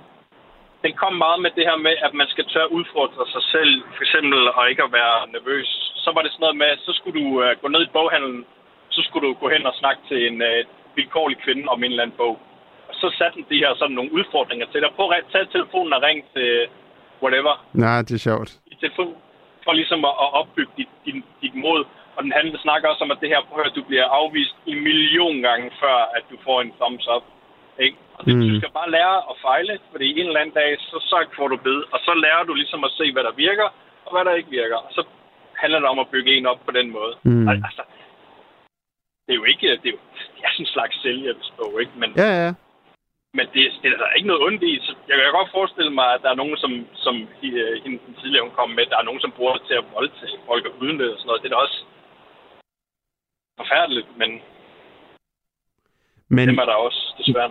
[0.84, 4.02] den kom meget med det her med, at man skal tør udfordre sig selv, for
[4.06, 5.68] eksempel, og ikke at være nervøs.
[6.04, 8.44] Så var det sådan noget med, så skulle du uh, gå ned i boghandlen,
[8.96, 10.60] så skulle du gå hen og snakke til en uh,
[10.96, 12.34] vilkårlig kvinde om en eller anden bog.
[12.88, 14.90] Og så satte den de her sådan nogle udfordringer til dig.
[14.96, 16.50] Prøv at tage telefonen og ringe til
[17.22, 17.54] whatever.
[17.72, 18.50] Nej, det er sjovt.
[18.72, 19.14] I telefon,
[19.64, 21.80] for ligesom at, at opbygge dit, dit, dit mod.
[22.16, 24.80] Og den handler snakker også om, at det her, prøv at du bliver afvist en
[24.88, 27.24] million gange, før at du får en thumbs up.
[27.78, 27.96] Ikke?
[28.16, 28.40] Og det, mm.
[28.40, 31.56] du skal bare lære at fejle, fordi en eller anden dag, så, så får du
[31.56, 31.80] bed.
[31.92, 33.68] Og så lærer du ligesom at se, hvad der virker,
[34.04, 34.76] og hvad der ikke virker.
[34.76, 35.02] Og så
[35.62, 37.14] handler det om at bygge en op på den måde.
[37.22, 37.48] Mm.
[37.48, 37.82] Altså,
[39.24, 40.00] det er jo ikke, det er jo,
[40.34, 41.92] det er sådan en slags selvhjælpsbog, ikke?
[41.96, 42.52] Men, ja, ja.
[43.34, 44.72] Men det, det er der ikke noget ondt i.
[44.86, 47.14] Så jeg kan godt forestille mig, at der er nogen, som, som
[47.84, 50.38] hende den tidligere hun kom med, der er nogen, som bruger det til at voldtage
[50.46, 51.42] folk og udnytte og sådan noget.
[51.42, 51.78] Det er da også
[53.60, 54.30] forfærdeligt, men,
[56.36, 57.50] men dem er der også desværre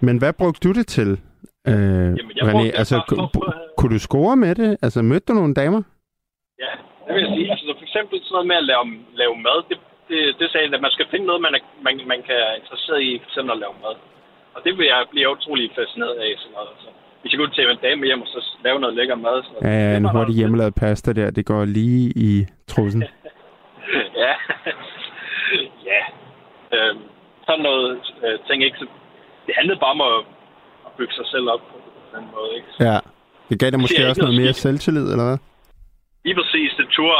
[0.00, 1.10] Men hvad brugte du det til?
[1.70, 1.74] Øh,
[2.18, 4.70] Jamen, jeg René, det altså, for, kunne du score med det?
[4.84, 5.82] Altså, mødte du nogle damer?
[6.64, 6.72] Ja,
[7.04, 7.50] det vil jeg sige.
[7.50, 8.84] Altså, for eksempel sådan noget med at lave,
[9.22, 12.20] lave mad, det, det, det sagde at man skal finde noget, man, er, man, man
[12.28, 13.96] kan interesseret i, for eksempel at lave mad.
[14.54, 16.30] Og det vil jeg blive utrolig fascineret af.
[16.40, 16.68] Sådan noget.
[16.74, 16.88] Altså,
[17.20, 19.36] hvis jeg kunne tage en dame hjem og så lave noget lækker mad.
[19.46, 23.02] Så ja, ja, en hurtig hjemmelavet pasta der, det går lige i trussen.
[24.24, 24.32] ja.
[25.90, 26.02] ja.
[26.76, 27.02] Øhm,
[27.46, 27.88] sådan noget
[28.24, 28.78] øh, ting ikke.
[28.78, 28.86] Så
[29.46, 30.18] det handlede bare om at,
[30.86, 31.76] at bygge sig selv op på
[32.14, 32.50] den måde.
[32.58, 32.68] Ikke?
[32.74, 32.98] Så, ja.
[33.48, 35.38] Det gav dig måske også noget mere selvtillid, eller hvad?
[36.26, 36.70] Lige præcis.
[36.80, 37.18] Det turde,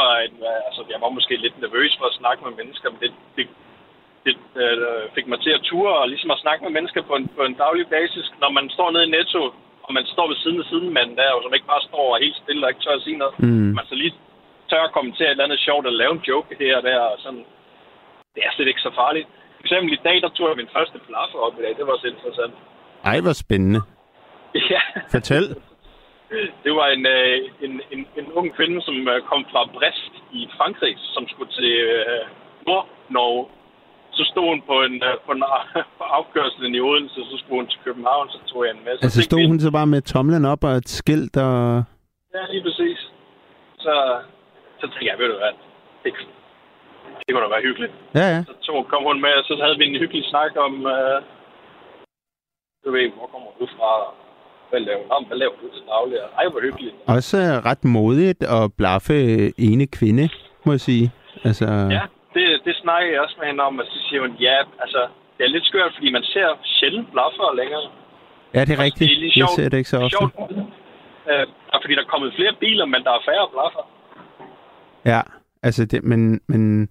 [0.67, 3.45] altså, jeg var måske lidt nervøs for at snakke med mennesker, men det, det,
[4.25, 7.27] det øh, fik mig til at ture og ligesom at snakke med mennesker på en,
[7.37, 8.25] på en daglig basis.
[8.41, 9.41] Når man står nede i Netto,
[9.85, 12.65] og man står ved siden af sidenmanden der, og som ikke bare står helt stille
[12.65, 13.71] og ikke tør at sige noget, mm.
[13.77, 14.13] man så lige
[14.69, 17.17] tør at kommentere et eller andet sjovt, eller lave en joke her og der, og
[17.25, 17.45] sådan.
[18.35, 19.27] Det er slet ikke så farligt.
[19.67, 21.71] Eksempel i dag, der tog jeg min første plaffer op i dag.
[21.77, 22.53] Det var også interessant.
[23.11, 23.81] Ej, hvor spændende.
[24.73, 24.83] Ja.
[25.15, 25.45] Fortæl.
[26.65, 30.41] Det var en, øh, en, en, en ung kvinde, som øh, kom fra Brest i
[30.57, 32.23] Frankrig, som skulle til øh,
[32.67, 33.43] Nord-Norge.
[34.17, 35.43] Så stod hun på en, øh, på en
[35.99, 39.03] på afkørslen i Odense, så skulle hun til København, så tog jeg en masse.
[39.05, 41.83] Altså stod hun så bare med tomlen op og et skilt og...
[42.35, 42.99] Ja, lige præcis.
[43.85, 43.93] Så,
[44.79, 45.53] så tænkte jeg, ved du hvad,
[46.03, 46.13] det,
[47.25, 47.93] det kunne da være hyggeligt.
[48.19, 48.39] Ja, ja.
[48.49, 51.17] Så tog, kom hun med, og så havde vi en hyggelig snak om, øh,
[52.83, 53.91] du ved, hvor kommer du fra?
[54.69, 56.17] Hvad laver, om, hvad laver du til daglig?
[56.39, 56.95] Ej, hvor hyggeligt.
[57.07, 57.37] Også
[57.69, 59.17] ret modigt at blaffe
[59.67, 60.29] ene kvinde,
[60.65, 61.11] må jeg sige.
[61.47, 61.65] Altså...
[61.97, 62.03] Ja,
[62.35, 65.01] det, det snakker jeg også med hende om, og så siger hun, ja, altså,
[65.37, 67.81] det er lidt skørt, fordi man ser sjældent blaffer længere.
[68.53, 69.09] Ja, det er rigtigt.
[69.09, 70.17] Det er jeg ser det ikke så ofte.
[70.17, 70.33] Sjovt,
[71.31, 71.45] øh,
[71.83, 73.83] fordi der er kommet flere biler, men der er færre blaffer.
[75.05, 75.21] Ja,
[75.63, 76.89] altså det, men, men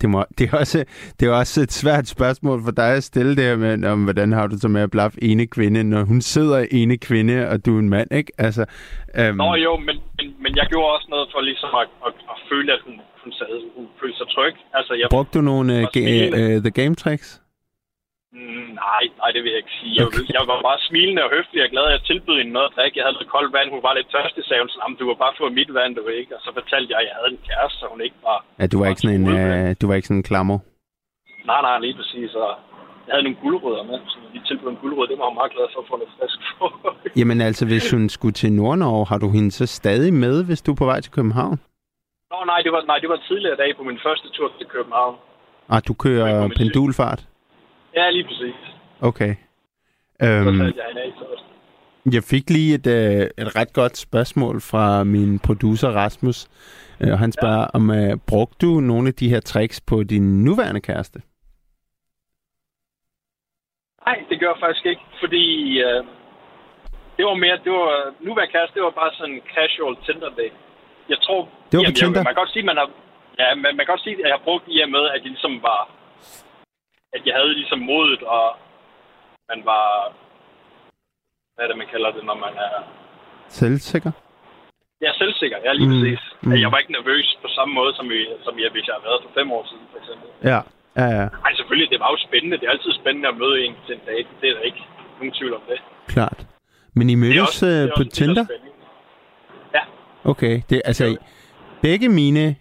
[0.00, 0.84] det, må, det, er også,
[1.20, 4.32] det er også et svært spørgsmål for dig at stille det her med, om hvordan
[4.32, 7.74] har du så med at blaffe ene kvinde, når hun sidder ene kvinde, og du
[7.76, 8.32] er en mand, ikke?
[8.38, 8.64] Altså,
[9.18, 9.36] um...
[9.36, 12.72] Nå jo, men, men, men jeg gjorde også noget for ligesom at, at, at føle,
[12.72, 14.54] at hun, hun, sad, hun følte sig tryg.
[14.74, 17.39] Altså, jeg Brugte du nogle uh, ga- uh, The Game Tricks?
[18.36, 19.92] Mm, nej, nej, det vil jeg ikke sige.
[19.98, 20.24] Jeg, okay.
[20.36, 22.96] jeg var bare smilende og høflig og glad, at jeg tilbød hende noget at drikke.
[22.98, 23.68] Jeg havde lidt koldt vand.
[23.74, 24.70] Hun var lidt tørstig, sagde hun.
[24.74, 26.32] Sådan, du var bare fået mit vand, du ikke.
[26.36, 28.40] Og så fortalte jeg, at jeg havde en kæreste, så hun ikke bare...
[28.60, 30.58] Ja, du var, ikke sådan en, uh, du var ikke sådan en klammer?
[31.50, 32.30] Nej, nej, lige præcis.
[32.44, 32.50] Og
[33.06, 35.06] jeg havde nogle guldrødder med, så de tilbød en guldrød.
[35.10, 36.66] Det var jeg meget glad for at få noget frisk for.
[37.20, 40.70] Jamen altså, hvis hun skulle til Nordnorge, har du hende så stadig med, hvis du
[40.72, 41.56] er på vej til København?
[42.32, 45.14] Nå, nej, det var, nej, det var tidligere dag på min første tur til København.
[45.68, 47.20] Ah, du kører pendulfart?
[47.96, 48.54] Ja, lige præcis.
[49.00, 49.34] Okay.
[50.22, 50.60] Um,
[52.14, 56.48] jeg fik lige et, uh, et ret godt spørgsmål fra min producer Rasmus.
[57.04, 57.74] Uh, han spørger, ja.
[57.74, 61.18] om uh, brugte du nogle af de her tricks på din nuværende kæreste?
[64.06, 65.44] Nej, det gør jeg faktisk ikke, fordi
[65.84, 66.06] uh,
[67.16, 70.50] det var mere, det var, nuværende kæreste, det var bare sådan en casual Tinder day.
[71.08, 72.20] Jeg tror, det var jamen, Tinder?
[72.20, 72.88] Jeg, man kan godt sige, man har,
[73.38, 75.30] ja, man, man kan godt sige, at jeg har brugt i og med, at det
[75.34, 75.80] ligesom var,
[77.14, 78.46] at jeg havde ligesom modet, og
[79.50, 79.86] man var...
[81.54, 82.72] Hvad er det, man kalder det, når man er...
[83.60, 84.12] Selvsikker?
[85.04, 85.58] Ja, selvsikker.
[85.66, 85.94] Ja, lige mm.
[85.94, 86.20] præcis.
[86.42, 86.52] Mm.
[86.64, 89.20] Jeg var ikke nervøs på samme måde, som, vi, som jeg, hvis jeg havde været
[89.24, 90.28] for fem år siden, for eksempel.
[90.50, 90.60] Ja.
[91.00, 92.56] Ja, ja, Ej, selvfølgelig, det var jo spændende.
[92.58, 94.28] Det er altid spændende at møde en til en date.
[94.40, 94.82] Det er der ikke
[95.18, 95.78] nogen tvivl om det.
[96.14, 96.46] klart.
[96.96, 98.44] Men I Det mødtes også, det øh, på Tinder?
[98.44, 98.80] spændingen.
[100.24, 101.16] Okay, det, altså,
[101.82, 102.56] begge mine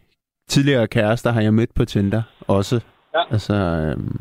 [0.47, 2.81] tidligere kærester har jeg mødt på Tinder også.
[3.15, 3.21] Ja.
[3.31, 4.17] Altså, øhm,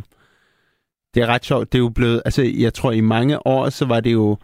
[1.15, 1.73] det er ret sjovt.
[1.73, 4.37] Det er jo blevet, altså, jeg tror i mange år, så var det jo,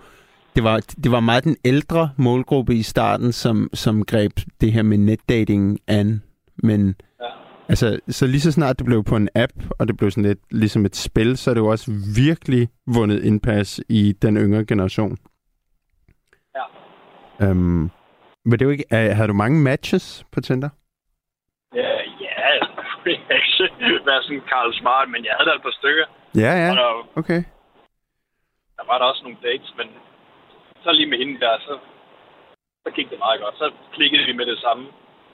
[0.57, 4.83] det var, det var meget den ældre målgruppe i starten, som, som greb det her
[4.83, 6.23] med netdating an.
[6.57, 7.27] Men Ja.
[7.69, 10.39] altså, så lige så snart det blev på en app, og det blev sådan lidt
[10.51, 15.17] ligesom et spil, så er det jo også virkelig vundet indpas i den yngre generation.
[16.57, 17.47] Ja.
[17.51, 17.91] Øhm,
[18.45, 20.69] men det er jo ikke, er, har du mange matches på Tinder?
[21.75, 22.35] Ja, ja.
[22.61, 22.85] Jeg kan
[23.31, 26.07] ikke være sådan Karl Smart, men jeg havde da et par stykker.
[26.43, 27.41] Ja, Og ja, der, okay.
[28.77, 29.87] der var der også nogle dates, men
[30.85, 31.79] så lige med hende der, så,
[32.85, 33.55] så gik det meget godt.
[33.59, 34.85] Så klikkede vi med det samme.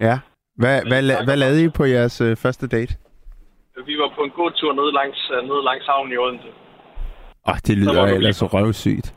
[0.01, 0.19] Ja.
[0.57, 2.95] Hvad, hvad, la- hvad lavede I på jeres øh, første date?
[3.87, 6.49] Vi var på en god tur nede langs, øh, nede langs havnen i Odense.
[7.49, 9.15] Åh, det lyder ellers så røvsygt.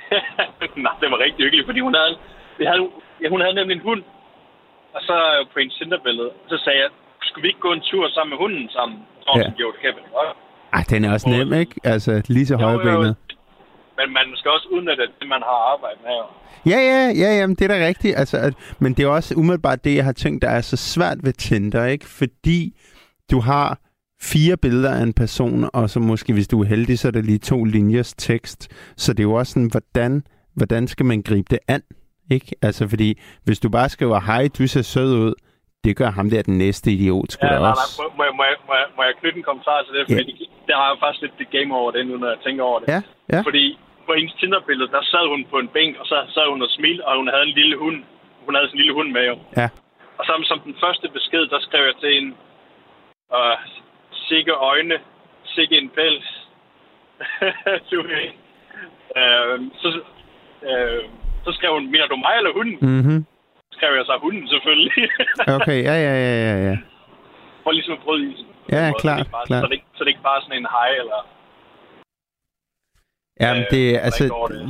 [0.84, 2.18] Nej, det var rigtig hyggeligt, fordi hun havde,
[2.58, 2.82] vi havde,
[3.22, 4.02] ja, hun havde nemlig en hund.
[4.94, 6.90] Og så øh, på en Tinder-billede, så sagde jeg,
[7.28, 8.98] skulle vi ikke gå en tur sammen med hunden sammen?
[9.30, 9.42] Og Ja.
[9.42, 9.50] ja.
[9.62, 10.36] jo, det kan godt.
[10.76, 11.74] Ej, den er også nem, ikke?
[11.84, 13.16] Altså, lige til højrebenet.
[13.98, 16.18] Men man skal også udnytte det, man har arbejdet med.
[16.72, 18.18] Ja, ja, ja, jamen, det er da rigtigt.
[18.18, 21.18] Altså, at, men det er også umiddelbart det, jeg har tænkt, der er så svært
[21.22, 22.06] ved Tinder, ikke?
[22.06, 22.76] Fordi
[23.30, 23.78] du har
[24.22, 27.22] fire billeder af en person, og så måske, hvis du er heldig, så er der
[27.22, 28.68] lige to linjers tekst.
[28.96, 30.22] Så det er jo også sådan, hvordan,
[30.54, 31.82] hvordan skal man gribe det an?
[32.30, 32.56] Ikke?
[32.62, 35.34] Altså, fordi hvis du bare skriver, hej, du ser sød ud,
[35.86, 37.82] det gør ham der den næste idiot, sgu Ja, nej, også.
[37.82, 40.04] nej, må, må, må, jeg- må, jeg- må jeg knytte en kommentar til det?
[40.16, 40.46] Fordi Ja.
[40.66, 42.88] det har jeg faktisk lidt det game over det nu, når jeg tænker over det.
[42.94, 43.00] Ja,
[43.34, 43.40] ja.
[43.48, 43.64] Fordi
[44.06, 47.02] på hendes Tinder-billede, der sad hun på en bænk, og så sad hun og smilte,
[47.08, 47.98] og hun havde en lille hund.
[48.46, 49.36] Hun havde sin lille hund med, jo.
[49.60, 49.68] Ja.
[50.18, 52.28] Og så som den første besked, der skrev jeg til en,
[53.38, 53.56] uh,
[54.28, 54.96] sikke øjne,
[55.56, 56.28] sikke en pels.
[57.90, 57.98] du.
[59.20, 59.88] Uh, så,
[60.70, 61.02] uh,
[61.44, 62.76] så skrev hun, mener du mig eller hunden?
[62.98, 63.26] Mhm.
[63.76, 64.92] Skrev jeg så hunden selvfølgelig.
[65.56, 66.76] Okay, ja, ja, ja, ja, ja.
[67.62, 68.46] For ligesom at bryde isen.
[68.72, 69.62] Ja, Så klart, bare, klart.
[69.62, 71.20] Så, det ikke, så det ikke bare sådan en hej, eller...
[73.40, 74.24] Jamen, Øh, det er altså...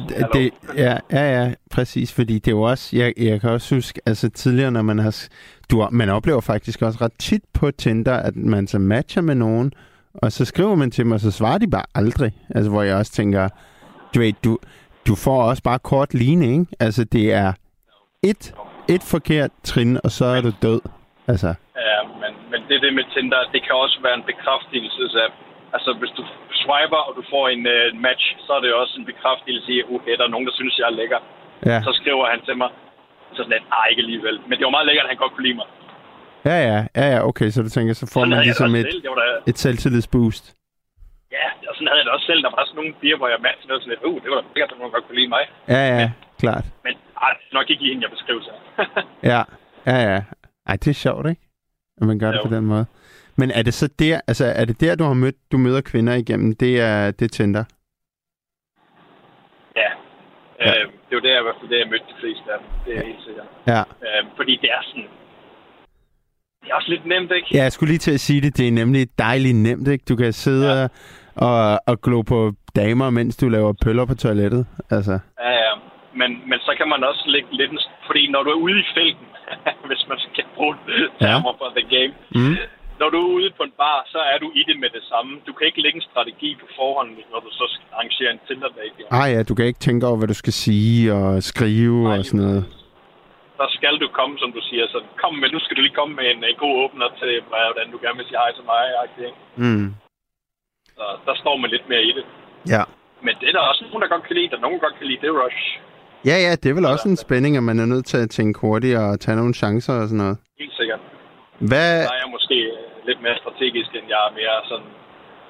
[0.08, 0.26] det.
[0.32, 2.96] Det, ja, ja, ja, præcis, fordi det er jo også...
[2.96, 5.28] Jeg, jeg kan også huske, altså tidligere, når man har...
[5.70, 9.72] Du, man oplever faktisk også ret tit på Tinder, at man så matcher med nogen,
[10.14, 12.32] og så skriver man til dem, og så svarer de bare aldrig.
[12.54, 13.48] Altså, hvor jeg også tænker,
[14.14, 14.58] du ved, du,
[15.06, 16.66] du får også bare kort line, ikke?
[16.80, 17.52] Altså, det er
[18.22, 18.54] et,
[18.94, 20.80] et forkert trin, og så er du død.
[21.32, 21.50] Altså,
[21.90, 25.34] Ja, men, men det det med Tinder, det kan også være en bekræftelsesapp.
[25.76, 26.22] Altså, hvis du
[26.62, 29.86] swiper, og du får en uh, match, så er det også en bekræftelse i, at
[29.94, 31.20] okay, der er nogen, der synes, jeg er lækker.
[31.70, 31.78] ja.
[31.86, 32.70] Så skriver han til mig,
[33.32, 34.36] så sådan lidt, nej, ikke alligevel.
[34.48, 35.68] Men det var meget lækkert, at han godt kunne lide mig.
[36.48, 39.02] Ja, ja, ja, ja, okay, så du tænker, så får Sådan man ligesom et, selv.
[39.50, 40.44] Et selvtillidsboost.
[41.40, 42.40] Ja, og sådan havde jeg det også selv.
[42.46, 44.44] Der var sådan nogle piger, hvor jeg matchede noget sådan lidt, uh, det var da
[44.54, 45.44] lækkert, at nogen godt kunne lide mig.
[45.74, 46.06] Ja, ja,
[46.42, 46.64] klart.
[46.86, 46.94] Men
[47.24, 48.56] ej, det er nok ikke i hende, jeg beskrev sig.
[49.32, 49.40] Ja,
[49.90, 50.20] ja, ja.
[50.70, 51.42] Ej, det er sjovt, ikke?
[52.00, 52.48] At man gør det Jo.
[52.48, 52.86] på den måde.
[53.40, 56.14] Men er det så der, altså er det der, du har mødt, du møder kvinder
[56.14, 57.64] igennem, det er, det er Tinder?
[59.76, 59.90] ja.
[60.60, 60.70] Ja.
[60.80, 62.68] Øh, det var der, i hvert fald det, jeg mødte de fleste af dem.
[62.86, 63.46] Det er helt sikkert.
[63.66, 63.80] Ja.
[64.06, 65.08] Øh, fordi det er sådan...
[66.62, 67.48] Det er også lidt nemt, ikke?
[67.54, 70.04] Ja, jeg skulle lige til at sige det, det er nemlig dejligt nemt, ikke?
[70.08, 70.80] Du kan sidde ja.
[70.82, 70.88] Ja.
[71.36, 74.66] Og, og glo på damer, mens du laver pøller på toilettet.
[74.90, 75.72] Altså, Ja, ja.
[76.20, 77.70] Men, men så kan man også lægge lidt...
[78.06, 79.26] Fordi når du er ude i felten,
[79.88, 80.74] hvis man skal bruge
[81.20, 82.56] termer fra The Game, mm.
[83.00, 85.30] når du er ude på en bar, så er du i det med det samme.
[85.46, 89.02] Du kan ikke lægge en strategi på forhånd, når du så skal arrangere en Tinder-date.
[89.18, 92.24] Ah ja, du kan ikke tænke over, hvad du skal sige og skrive Nej, og
[92.24, 92.62] sådan noget.
[93.60, 94.84] Der skal du komme, som du siger.
[94.94, 97.86] Så kom med, nu skal du lige komme med en, en god åbner til, hvordan
[97.92, 98.84] du gerne vil sige hej til mig.
[99.28, 99.38] Ikke?
[99.64, 99.86] Mm.
[100.98, 102.24] Så der står man lidt mere i det.
[102.74, 102.82] Ja.
[103.26, 104.48] Men det er der også nogen, der godt kan lide.
[104.50, 105.62] Der er nogen, der godt kan lide det rush.
[106.30, 108.60] Ja, ja, det er vel også en spænding, at man er nødt til at tænke
[108.60, 110.38] hurtigt og tage nogle chancer og sådan noget.
[110.58, 111.00] Helt sikkert.
[111.70, 112.56] Hvad, Der er jeg måske
[113.08, 114.90] lidt mere strategisk, end jeg er mere sådan,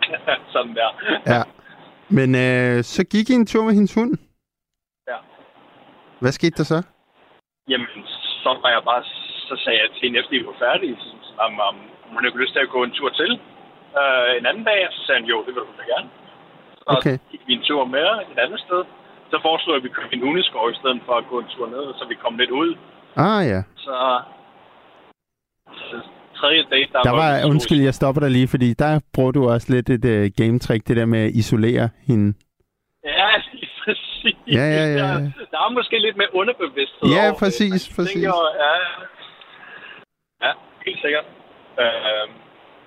[0.55, 0.91] sådan der.
[1.35, 1.43] Ja.
[2.19, 4.13] Men øh, så gik I en tur med hendes hund.
[5.11, 5.19] Ja.
[6.21, 6.79] Hvad skete der så?
[7.69, 7.89] Jamen,
[8.43, 9.03] så var jeg bare,
[9.49, 10.97] så sagde jeg til hende, efter vi var færdige,
[11.47, 11.75] om, om
[12.13, 13.41] hun ikke lyst til at gå en tur til
[14.03, 14.81] øh, en anden dag.
[14.95, 16.09] Så sagde han, jo, det vil hun da gerne.
[16.79, 17.17] Så Okay.
[17.31, 18.83] gik vi en tur med et andet sted.
[19.31, 21.49] Så foreslog jeg, at vi kørte i en hundeskov i stedet for at gå en
[21.55, 22.71] tur ned, så vi kom lidt ud.
[23.17, 23.61] Ah ja.
[23.87, 23.97] Så,
[25.91, 25.97] så
[26.37, 29.49] tredje date, der, Der var, stod- undskyld, jeg stopper dig lige, fordi der bruger du
[29.55, 32.35] også lidt et uh, game-trick, det der med at isolere hende.
[33.05, 34.37] Ja, lige præcis.
[34.59, 34.99] Ja, ja, ja.
[34.99, 37.39] Der, der er måske lidt mere underbevidsthed Ja, over det.
[37.39, 38.13] præcis, Man præcis.
[38.23, 38.35] Tænker,
[38.65, 38.73] ja,
[40.47, 40.53] ja,
[40.87, 41.25] helt sikkert.
[41.83, 42.27] Øh,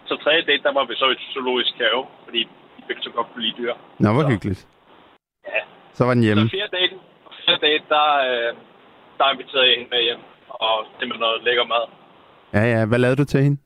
[0.10, 2.39] så tredje date, der var vi så i zoologisk have, fordi
[2.76, 3.74] vi begge så godt kunne lide dyr.
[4.03, 4.62] Nå, hvor Så- hyggeligt.
[5.53, 5.62] Ja.
[5.97, 6.43] Så var den hjemme.
[6.43, 6.95] Så fjerde date,
[7.45, 8.51] fjerde date der, øh,
[9.18, 10.22] der inviterede jeg hende med hjem,
[10.66, 11.86] og det med noget lækker mad.
[12.55, 12.86] Ja, ja.
[12.89, 13.57] Hvad lavede du til hende?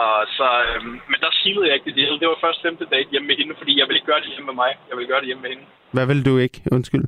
[0.00, 2.20] Og så, øh, men der silede jeg ikke det hele.
[2.20, 4.46] Det var først femte date hjemme med hende, fordi jeg ville ikke gøre det hjemme
[4.46, 4.70] med mig.
[4.88, 5.64] Jeg ville gøre det hjemme med hende.
[5.96, 6.58] Hvad ville du ikke?
[6.76, 7.04] Undskyld.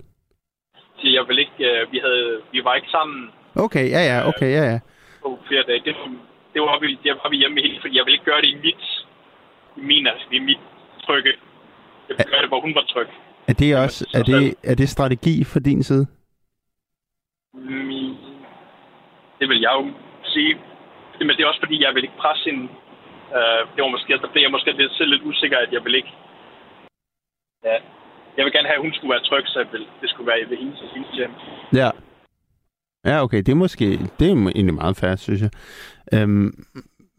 [1.01, 3.31] Så jeg ville ikke, øh, vi, havde, vi var ikke sammen
[3.67, 4.29] Okay, ja, ja.
[4.29, 4.79] Okay, ja, ja.
[5.23, 5.81] på flere dage.
[5.85, 6.17] Det, var-
[6.53, 8.59] det var, vi, det var vi hjemme hende, fordi jeg ville ikke gøre det i
[8.67, 8.83] mit,
[9.77, 10.63] i min, altså, i mit
[11.07, 11.33] trygge.
[12.09, 13.09] Jeg ville gøre det, hvor hun var tryg.
[13.51, 16.07] Er det også er det, er det strategi fra din side?
[17.55, 18.17] Mm,
[19.41, 19.91] Det vil jeg jo
[20.25, 20.55] sige.
[21.19, 22.63] Men det er også fordi, jeg vil ikke presse hende.
[23.39, 25.95] Uh, det var måske, der blev jeg måske lidt, selv lidt usikker, at jeg vil
[25.95, 26.13] ikke...
[27.65, 27.77] Ja.
[28.37, 30.51] Jeg vil gerne have, at hun skulle være tryg, så jeg vil, det skulle være
[30.51, 30.81] ved hendes
[31.15, 31.33] hjem.
[31.81, 31.91] Ja.
[33.07, 33.39] Ja, okay.
[33.39, 33.87] Det er måske
[34.19, 35.51] det er egentlig meget fair, synes jeg.
[36.15, 36.49] Øhm,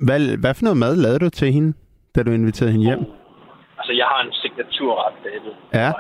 [0.06, 1.74] hvad, hvad for noget mad lavede du til hende,
[2.16, 3.00] da du inviterede hende hjem?
[3.78, 5.54] Altså, jeg har en signaturret, David.
[5.74, 5.92] Ja.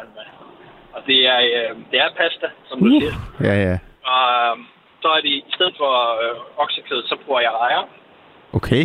[0.95, 3.01] Og det er, øh, det er pasta, som du Uh.
[3.01, 3.13] siger.
[3.47, 3.77] Ja, ja.
[4.11, 4.23] Og
[4.59, 4.63] øh,
[5.01, 5.91] så er det, i stedet for
[6.23, 7.83] øh, oksekød, så bruger jeg rejer.
[8.53, 8.83] Okay.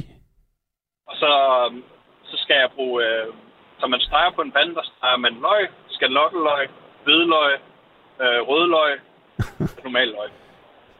[1.09, 1.31] Og så,
[1.61, 1.83] øh,
[2.31, 2.97] så skal jeg bruge...
[3.07, 3.27] Øh,
[3.81, 6.67] så man streger på en pande, der streger man løg, skalotteløg,
[7.05, 7.53] hvidløg,
[8.23, 8.93] øh, rødløg
[9.39, 10.31] og normal løg.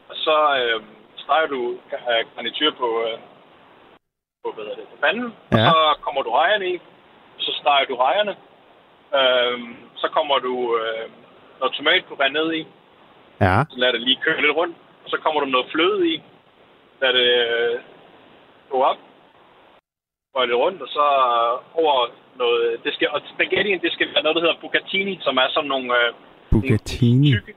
[0.09, 0.81] Og så øh,
[1.17, 3.17] streger du øh, garnityr på, øh,
[4.43, 5.33] på, hvad hedder det, på panden.
[5.51, 5.57] Ja.
[5.57, 6.79] Og så kommer du rejerne i.
[7.37, 8.35] Så streger du rejerne.
[9.17, 9.59] Øh,
[9.95, 11.05] så kommer du øh,
[11.59, 12.67] noget tomatpuré ned i.
[13.41, 13.55] Ja.
[13.69, 14.75] Så lad det lige køre lidt rundt.
[15.03, 16.21] Og så kommer der noget fløde i.
[17.01, 17.79] Lad det øh,
[18.69, 18.97] gå op.
[20.35, 21.05] Og lidt rundt, og så
[21.73, 21.95] over
[22.35, 22.83] noget...
[22.83, 25.87] Det skal, og spaghettien, det skal være noget, der hedder bucatini, som er sådan nogle...
[25.99, 26.13] Øh,
[26.51, 27.31] Bucatini.
[27.31, 27.53] Tykke,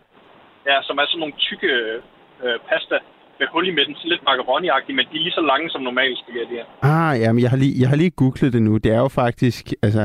[0.66, 2.02] ja, som er sådan nogle tykke
[2.44, 2.96] øh, pasta
[3.38, 3.94] med hul i midten.
[3.94, 4.68] Sådan lidt macaroni
[4.98, 6.54] men de er lige så lange som normale spaghetti.
[6.82, 8.72] Ah, jamen, jeg har, lige, jeg har lige googlet det nu.
[8.84, 10.02] Det er jo faktisk, altså,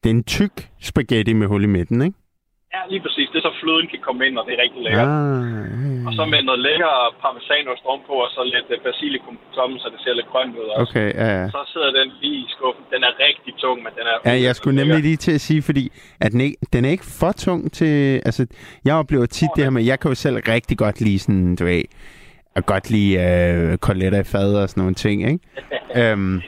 [0.00, 2.18] det er en tyk spaghetti med hul i midten, ikke?
[2.76, 3.26] Ja, lige præcis.
[3.32, 5.08] Det er så fløden kan komme ind, og det er rigtig lækkert.
[5.08, 9.78] Ah, Og så med noget lækker parmesanost ovenpå, og så lidt øh, basilikum på toppen,
[9.82, 10.84] så det ser lidt grønt ud også.
[10.84, 11.46] okay, ja, ja.
[11.56, 12.84] Så sidder den lige i skuffen.
[12.94, 14.16] Den er rigtig tung, men den er...
[14.30, 15.84] Ja, jeg skulle nemlig lige til at sige, fordi
[16.24, 17.94] at den, ikke, den er ikke for tung til...
[18.28, 18.42] Altså,
[18.86, 21.64] jeg oplever tit det her med, jeg kan jo selv rigtig godt lide sådan, du
[21.64, 21.82] ved,
[22.56, 25.38] at godt lide øh, koteletter i fad og sådan nogle ting, ikke?
[26.12, 26.40] øhm,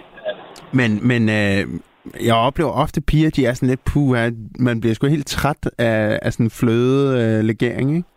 [0.73, 1.65] men men øh,
[2.29, 5.63] jeg oplever ofte piger, de er sådan lidt puh, at man bliver sgu helt træt
[5.79, 8.09] af, af sådan fløde øh, legering, ikke?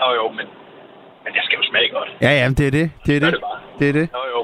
[0.00, 0.46] Jo, jo, men,
[1.24, 2.08] men det skal jo smage godt.
[2.26, 2.86] Ja, ja, det er det.
[3.06, 3.32] Det er det.
[3.32, 3.60] det bare.
[3.80, 4.06] Det er det.
[4.18, 4.40] Jo, jo.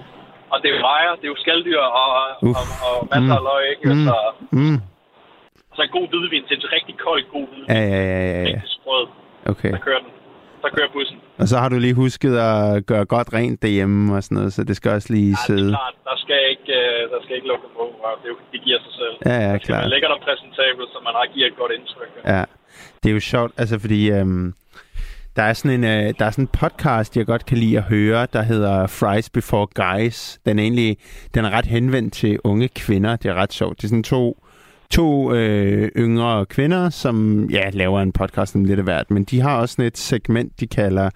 [0.52, 2.26] Og det er jo rejer, det er jo skalddyr og, og,
[2.60, 3.84] og, og masser af løg, ikke?
[3.94, 4.04] Mm.
[4.08, 4.16] Så,
[4.58, 4.78] Mm.
[5.76, 7.68] så en god hvidvin til en rigtig kold god hvidvin.
[7.76, 8.44] Ja, ja, ja, ja, ja.
[8.46, 9.04] Rigtig sprød.
[9.52, 9.70] Okay.
[9.74, 10.10] Så kører den.
[10.62, 11.16] Så kører bussen.
[11.38, 14.64] Og så har du lige husket at gøre godt rent derhjemme og sådan noget, så
[14.64, 15.68] det skal også lige Ja, det sidde.
[15.72, 15.94] er klart.
[16.04, 18.92] Der skal ikke, øh, der skal ikke lukke på, og det, er det giver sig
[19.00, 19.14] selv.
[19.26, 19.82] Ja, ja, Det skal klart.
[19.82, 22.10] være lækkert og præsentabelt, så man har giver et godt indtryk.
[22.34, 22.44] Ja,
[23.02, 24.54] det er jo sjovt, altså fordi øhm,
[25.36, 27.84] der er sådan en øh, der er sådan en podcast, jeg godt kan lide at
[27.84, 30.38] høre, der hedder Fries Before Guys.
[30.46, 30.96] Den er egentlig
[31.34, 33.16] den er ret henvendt til unge kvinder.
[33.16, 33.76] Det er ret sjovt.
[33.78, 34.44] Det er sådan to
[34.92, 39.40] to øh, yngre kvinder, som ja, laver en podcast om lidt af hvert, men de
[39.40, 41.10] har også sådan et segment, de kalder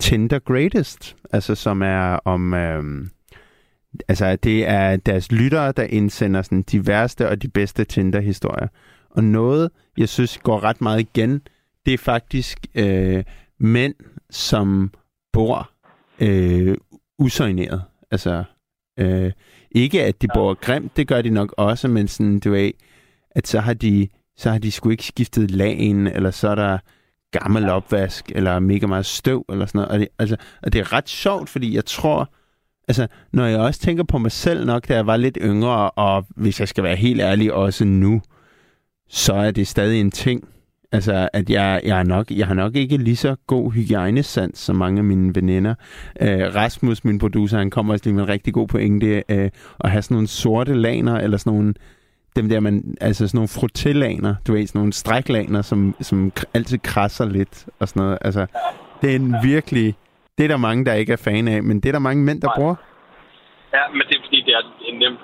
[0.00, 3.10] Tinder Greatest, altså som er om øhm,
[4.08, 8.68] altså det er deres lyttere, der indsender sådan de værste og de bedste Tinder-historier.
[9.10, 11.40] Og noget, jeg synes går ret meget igen,
[11.86, 13.24] det er faktisk øh,
[13.58, 13.94] mænd,
[14.30, 14.92] som
[15.32, 15.70] bor
[16.20, 16.76] øh,
[17.18, 17.82] usøgneret.
[18.10, 18.44] Altså,
[18.98, 19.32] øh,
[19.70, 22.70] ikke at de bor grimt, det gør de nok også, men sådan, du ved,
[23.36, 26.78] at så har de, så har de sgu ikke skiftet lagen, eller så er der
[27.30, 29.90] gammel opvask, eller mega meget støv, eller sådan noget.
[29.90, 32.32] Og det, altså, og det er ret sjovt, fordi jeg tror,
[32.88, 36.26] altså, når jeg også tænker på mig selv nok, da jeg var lidt yngre, og
[36.36, 38.22] hvis jeg skal være helt ærlig, også nu,
[39.08, 40.48] så er det stadig en ting.
[40.92, 44.76] Altså, at jeg, jeg, er nok, jeg har nok ikke lige så god hygiejnesans som
[44.76, 45.74] mange af mine veninder.
[46.20, 49.90] Øh, Rasmus, min producer, han kommer også lige med en rigtig god pointe, øh, at
[49.90, 51.74] have sådan nogle sorte laner, eller sådan nogle,
[52.36, 56.78] dem der, man, altså sådan nogle frutillaner, du ved, sådan nogle stræklaner, som, som altid
[56.78, 58.18] krasser lidt, og sådan noget.
[58.20, 58.46] Altså,
[59.00, 59.94] det er en virkelig,
[60.38, 62.40] det er der mange, der ikke er fan af, men det er der mange mænd,
[62.40, 62.56] der Nej.
[62.56, 62.74] bruger.
[63.76, 65.16] Ja, men det er fordi, det er en nem...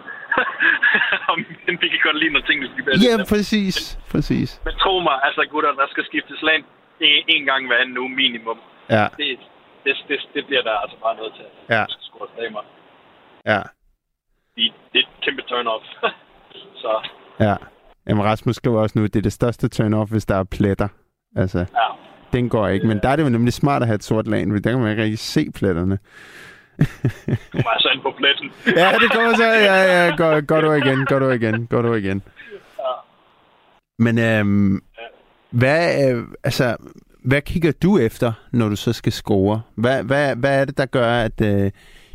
[1.67, 3.29] men vi kan godt lide, når tingene skal være Ja, lidt nemt.
[3.35, 3.77] præcis,
[4.13, 4.61] præcis.
[4.67, 6.63] Men tro mig, altså gutter, der skal skiftes land
[7.01, 8.59] en, en gang hver anden uge minimum.
[8.91, 9.39] Ja, Det,
[9.85, 11.47] det, det, det bliver der altså bare nødt til.
[11.75, 11.85] Ja.
[12.07, 12.63] Skal også damer.
[13.53, 13.61] ja,
[14.57, 15.87] Det, det er et kæmpe turn-off.
[16.77, 17.09] Så
[17.41, 17.57] ja.
[18.09, 20.89] Jamen, Rasmus skriver også nu, at det er det største turn-off, hvis der er pletter.
[21.37, 21.65] Altså, ja,
[22.33, 22.87] den går ikke.
[22.87, 24.81] Men der er det jo nemlig smart at have et sort lag, for der kan
[24.81, 25.99] man ikke rigtig se pletterne.
[27.53, 28.53] Du var altså ind på pletten.
[28.81, 29.45] ja, det kommer så.
[29.45, 32.23] Ja, ja, går, går du igen, går du igen, går du igen.
[32.79, 32.93] Ja.
[33.99, 34.83] Men øhm,
[35.51, 36.77] hvad, øh, altså,
[37.25, 39.63] hvad kigger du efter, når du så skal score?
[39.75, 41.71] Hvad, hvad, hvad er det, der gør, at øh,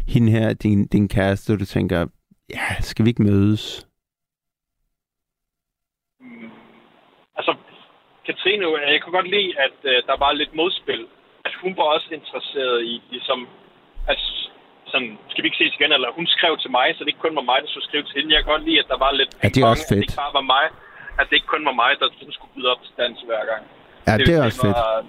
[0.08, 2.06] hende her, din, din kæreste, du tænker,
[2.50, 3.88] ja, skal vi ikke mødes?
[6.20, 6.50] Mm.
[7.36, 7.56] Altså,
[8.28, 8.64] Katrine,
[8.94, 11.04] jeg kunne godt lide, at uh, der var lidt modspil.
[11.48, 13.40] At hun var også interesseret i, ligesom,
[14.12, 14.20] at
[14.92, 17.36] sådan, skal vi ikke ses igen, eller hun skrev til mig, så det ikke kun
[17.40, 18.34] var mig, der skulle skrive til hende.
[18.36, 19.32] Jeg kan godt lide, at der var lidt...
[19.44, 20.04] Ja, det er også At det fedt.
[20.06, 20.66] ikke bare var mig,
[21.20, 23.64] at det ikke kun var mig, der skulle byde op til dans hver gang.
[24.08, 24.78] Ja, det, er også fedt.
[24.78, 25.06] var,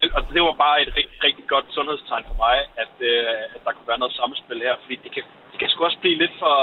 [0.00, 0.12] fedt.
[0.16, 3.72] Og det var bare et rigtig, rigtig godt sundhedstegn for mig, at, øh, at der
[3.74, 4.74] kunne være noget samspil her.
[4.82, 6.56] Fordi det kan, det kan sgu også blive lidt for,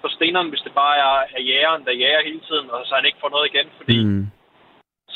[0.00, 3.08] for steneren, hvis det bare er, er jægeren, der jager hele tiden, og så han
[3.08, 3.68] ikke får noget igen.
[3.78, 4.24] Fordi mm.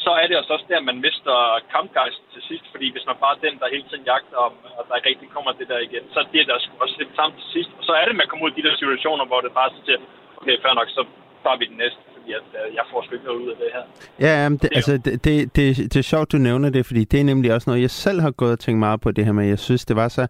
[0.05, 1.37] Så er det altså også der, man mister
[1.75, 2.67] kampgejsten til sidst.
[2.73, 5.29] Fordi hvis man bare er den, der hele tiden jagter om, og der ikke rigtig
[5.37, 7.71] kommer det der igen, så er det der også lidt samme til sidst.
[7.79, 9.85] Og så er det, man kommer ud i de der situationer, hvor det bare er
[9.89, 9.99] til,
[10.41, 11.03] okay, fair nok, så
[11.43, 13.71] tager vi den næste, fordi at, øh, jeg får sgu ikke noget ud af det
[13.77, 13.85] her.
[14.27, 17.03] Ja, jamen, det, Det altså, det, det, det, det er sjovt, du nævner det, fordi
[17.11, 19.33] det er nemlig også noget, jeg selv har gået og tænkt meget på det her
[19.39, 19.45] med.
[19.55, 20.25] Jeg synes, det var så,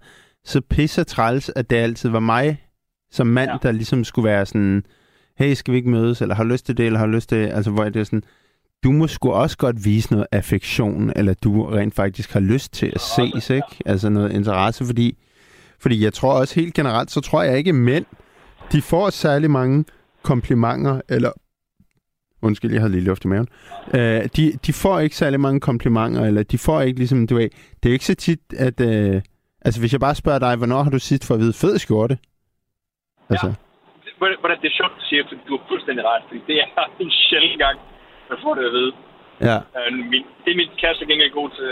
[0.45, 2.47] så pisse træls, at det altid var mig
[3.11, 3.57] som mand, ja.
[3.63, 4.85] Der ligesom skulle være sådan,
[5.39, 7.53] hey, skal vi ikke mødes, eller har lyst til det, eller har lyst til det,
[7.53, 8.23] altså hvor det er sådan,
[8.85, 12.87] du må sgu også godt vise noget affektion, eller du rent faktisk har lyst til
[12.95, 13.67] at ses, ikke?
[13.87, 15.17] Altså noget interesse, fordi,
[15.81, 18.07] fordi jeg tror også helt generelt, så tror jeg ikke, mænd,
[18.73, 19.85] de får særlig mange
[20.23, 21.33] komplimenter, eller
[22.43, 23.49] Undskyld, jeg havde lige luft i maven.
[23.95, 27.49] Øh, de, de får ikke særlig mange komplimenter, eller de får ikke ligesom, du ved,
[27.83, 28.81] det er ikke så tit, at...
[28.81, 29.23] Øh,
[29.63, 32.19] altså, hvis jeg bare spørger dig, hvornår har du sidst fået at vide fed skjorte?
[33.31, 33.53] Altså, Ja.
[34.41, 36.67] Hvordan det er sjovt, du siger, fordi du har fuldstændig ret, fordi det er
[37.05, 37.77] en sjældent gang,
[38.31, 38.93] man får det at vide.
[39.49, 39.57] ja.
[39.79, 41.69] Øh, min, det er min kæreste gengæld god til.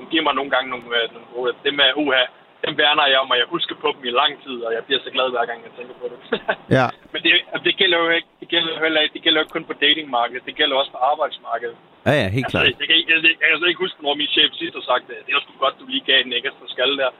[0.00, 1.52] Hun giver mig nogle gange nogle, øh, nogle gode.
[1.66, 2.24] Dem er uha.
[2.66, 5.00] Dem værner jeg om, og jeg husker på dem i lang tid, og jeg bliver
[5.04, 6.18] så glad hver gang, jeg tænker på det.
[6.78, 6.86] ja.
[7.12, 7.30] Men det,
[7.66, 10.46] det gælder jo ikke, det gælder heller ikke, det gælder jo ikke kun på datingmarkedet,
[10.48, 11.76] det gælder også på arbejdsmarkedet.
[12.08, 12.66] Ja, ja, helt Altså, klart.
[12.68, 15.04] jeg, jeg, jeg, jeg, jeg, kan slet ikke huske, når min chef sidst har sagt,
[15.10, 17.10] at det er sgu godt, du lige gav en ekstra skal der.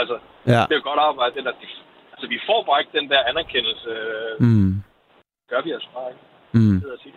[0.00, 0.16] Altså,
[0.52, 0.60] Ja.
[0.68, 1.54] det er jo godt arbejde, det der.
[2.14, 3.90] Altså, vi får bare ikke den der anerkendelse.
[4.46, 4.72] Mm.
[5.50, 6.22] Gør vi altså bare ikke.
[6.58, 6.76] Mm.
[6.80, 7.12] Det er.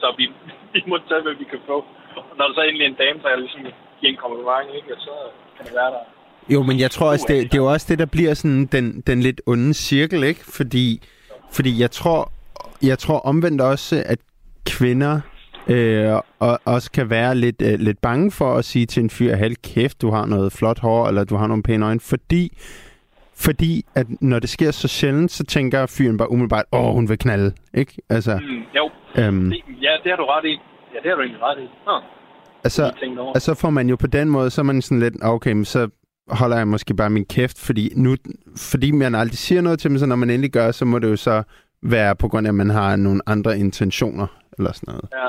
[0.00, 0.24] Så vi,
[0.74, 1.76] vi må tage, hvad vi kan få.
[2.16, 3.60] Og når der så endelig en dame, der ligesom
[3.98, 5.14] giver en kompliment, ikke, så
[5.56, 6.04] kan det være der.
[6.54, 9.00] Jo, men jeg tror også, det, det er jo også det, der bliver sådan den,
[9.06, 10.40] den lidt onde cirkel, ikke?
[10.56, 11.00] Fordi,
[11.52, 12.32] fordi jeg tror,
[12.82, 14.18] jeg tror omvendt også, at
[14.66, 15.20] kvinder
[15.66, 19.36] øh, og, også kan være lidt, øh, lidt bange for at sige til en fyr,
[19.36, 22.58] halv kæft, du har noget flot hår, eller du har nogle pæne øjne, fordi,
[23.46, 27.18] fordi at når det sker så sjældent, så tænker fyren bare umiddelbart, åh, hun vil
[27.18, 27.92] knalde, ikke?
[28.08, 30.54] Altså, Mm, jo, øhm, det, ja, det har du ret i.
[30.94, 31.68] Ja, det har du egentlig ret i.
[31.86, 32.00] Nå,
[32.64, 33.32] altså, jeg tænkte over.
[33.34, 35.64] Og så får man jo på den måde, så er man sådan lidt, okay, men
[35.64, 35.88] så
[36.28, 38.16] holder jeg måske bare min kæft, fordi nu,
[38.56, 41.10] fordi man aldrig siger noget til dem, så når man endelig gør, så må det
[41.10, 41.42] jo så
[41.82, 44.26] være på grund af, at man har nogle andre intentioner,
[44.58, 45.08] eller sådan noget.
[45.12, 45.28] Ja.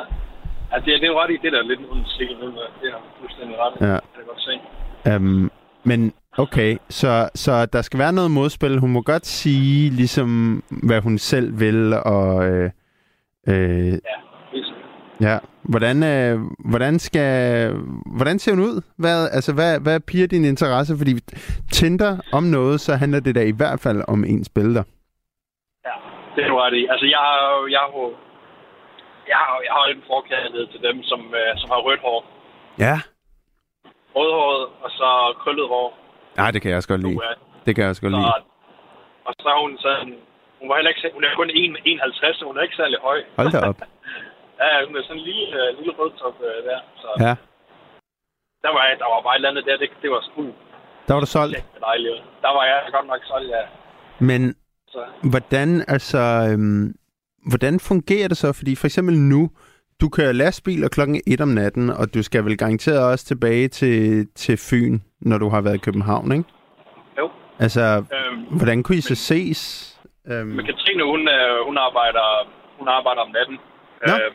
[0.74, 1.88] Altså, det, er- det er jo ret i, det der er lidt nu.
[1.88, 3.88] Det har fuldstændig ret.
[3.90, 3.94] Ja.
[3.94, 5.16] Det kan jeg godt se.
[5.16, 5.52] Um,
[5.84, 8.80] men okay, så, så der skal være noget modspil.
[8.80, 12.70] Hun må godt sige, ligesom, hvad hun selv vil, og øh,
[13.48, 14.18] øh, Ja,
[14.52, 14.66] det
[15.22, 16.40] ja, hvordan, øh,
[16.72, 17.32] hvordan, skal,
[18.18, 18.82] hvordan ser hun ud?
[18.98, 20.98] Hvad, altså, hvad, hvad piger din interesse?
[20.98, 21.14] Fordi
[21.72, 24.84] Tinder om noget, så handler det da i hvert fald om ens billeder.
[25.88, 25.96] Ja,
[26.36, 26.88] det er ret i.
[26.92, 27.68] Altså, jeg har jo...
[27.68, 27.90] Jeg har,
[29.32, 32.20] jeg har, jeg har en forkærlighed til dem, som, øh, som har rødt hår.
[32.86, 32.96] Ja.
[34.16, 35.10] Rødhåret, og så
[35.44, 36.01] krøllet hår.
[36.40, 37.18] Nej, det kan jeg også godt lide.
[37.66, 38.34] Det kan jeg også godt Så, lide.
[39.28, 40.14] og så er hun sådan...
[40.60, 41.02] Hun var heller ikke...
[41.04, 43.20] så- Hun er kun 1,51, så hun er ikke særlig høj.
[43.38, 43.80] Hold da op.
[44.62, 46.80] ja, hun er sådan en lille, øh, lille rødtop øh, der.
[47.02, 47.34] Så Ja,
[48.64, 49.78] der, var, der var bare et eller andet der.
[49.78, 50.42] Det, det var sgu
[51.08, 51.54] der var du solgt.
[51.54, 52.20] lidt dejligt.
[52.42, 53.64] Der var jeg godt nok solgt, ja.
[54.20, 54.56] Men
[54.88, 55.02] Så,
[55.32, 56.22] hvordan, altså,
[56.52, 56.86] øhm,
[57.50, 58.54] hvordan fungerer det så?
[58.54, 59.50] Fordi for eksempel nu,
[60.02, 63.26] du kører lastbil og klokken er et om natten, og du skal vel garanteret også
[63.26, 66.44] tilbage til, til Fyn, når du har været i København, ikke?
[67.18, 67.30] jo.
[67.60, 67.82] Altså,
[68.16, 69.60] Øhm, hvordan kunne I så ses?
[70.28, 72.26] Øhm, Men Katrine, hun, øh, hun, arbejder,
[72.80, 73.58] hun arbejder om natten.
[74.08, 74.14] Nå.
[74.14, 74.32] Øh,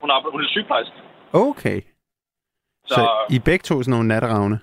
[0.00, 0.96] hun, arbejder, hun er sygeplejerske.
[1.32, 1.80] okay.
[2.86, 3.02] Så, Så,
[3.36, 4.58] I begge to sådan nogle natteravne?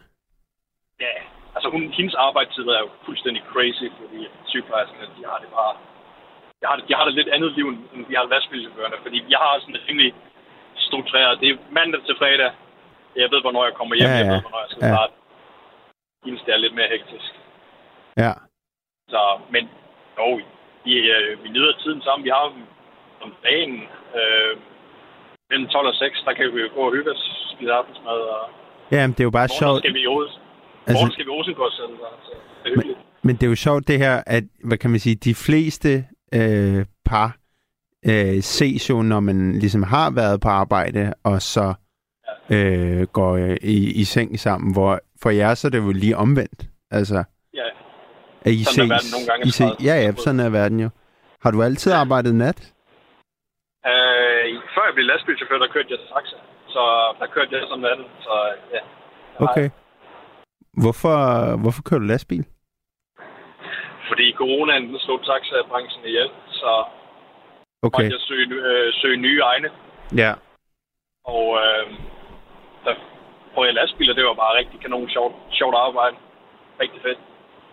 [1.06, 1.14] ja,
[1.56, 4.20] altså hun, hendes arbejdstid er jo fuldstændig crazy, fordi
[4.52, 5.74] sygeplejerskerne, de har det bare...
[6.66, 9.40] Jeg har det, de har det lidt andet liv, end vi har lastbilchaufførerne, fordi jeg
[9.46, 10.12] har sådan et rimelig
[10.88, 11.40] struktureret.
[11.42, 12.52] Det er mandag til fredag.
[13.22, 14.10] Jeg ved, hvornår jeg kommer hjem.
[14.10, 14.32] Ja, Jeg ja.
[14.34, 14.92] ved, hvornår jeg skal Ja.
[14.96, 15.14] starte.
[16.26, 17.30] Hendes, det er lidt mere hektisk.
[18.24, 18.32] Ja.
[19.14, 19.22] Så,
[19.54, 19.64] men
[20.20, 20.28] jo,
[20.86, 22.24] vi, øh, vi nyder tiden sammen.
[22.28, 22.64] Vi har dem
[23.26, 23.74] om dagen.
[24.20, 24.54] Øh,
[25.50, 28.20] mellem 12 og 6, der kan vi jo gå og hygge os, spise aftensmad.
[28.38, 28.44] Og,
[28.92, 29.80] Ja, men det er jo bare morgen, sjovt.
[29.84, 30.38] skal vi i Odense.
[30.88, 31.82] Altså, Morgen skal vi Rosengård så
[32.64, 33.00] det er hyggeligt.
[33.24, 35.90] Men det er jo sjovt det her, at, hvad kan man sige, de fleste
[36.36, 37.38] øh, par
[38.06, 41.74] øh, ses jo, når man ligesom har været på arbejde, og så
[42.50, 46.18] øh, går øh, i, i seng sammen, hvor for jer så er det jo lige
[46.18, 46.70] omvendt.
[46.92, 47.24] Altså,
[47.54, 47.64] Ja,
[48.42, 50.80] at I Sådan er ses, verden nogle gange I se, ja, ja, sådan er verden
[50.80, 50.90] jo.
[51.42, 52.74] Har du altid arbejdet nat?
[53.90, 54.44] øh,
[54.76, 56.38] før jeg blev lastbilchauffør, der kørte jeg til taxa.
[56.68, 56.82] Så
[57.20, 58.34] der kørte jeg som anden, så
[58.74, 58.82] ja.
[59.46, 59.70] Okay.
[60.84, 61.18] Hvorfor,
[61.62, 62.46] hvorfor kører du lastbil?
[64.10, 66.30] Fordi coronaen den slog taxabranchen ihjel,
[66.62, 66.72] så
[67.86, 69.70] Okay, måtte jeg søge, øh, søge nye egne.
[70.24, 70.32] ja.
[71.36, 71.86] Og øh,
[72.86, 72.94] der
[73.54, 76.16] prøvede jeg lastbiler, det var bare rigtig kanon sjovt, sjovt arbejde.
[76.82, 77.20] Rigtig fedt.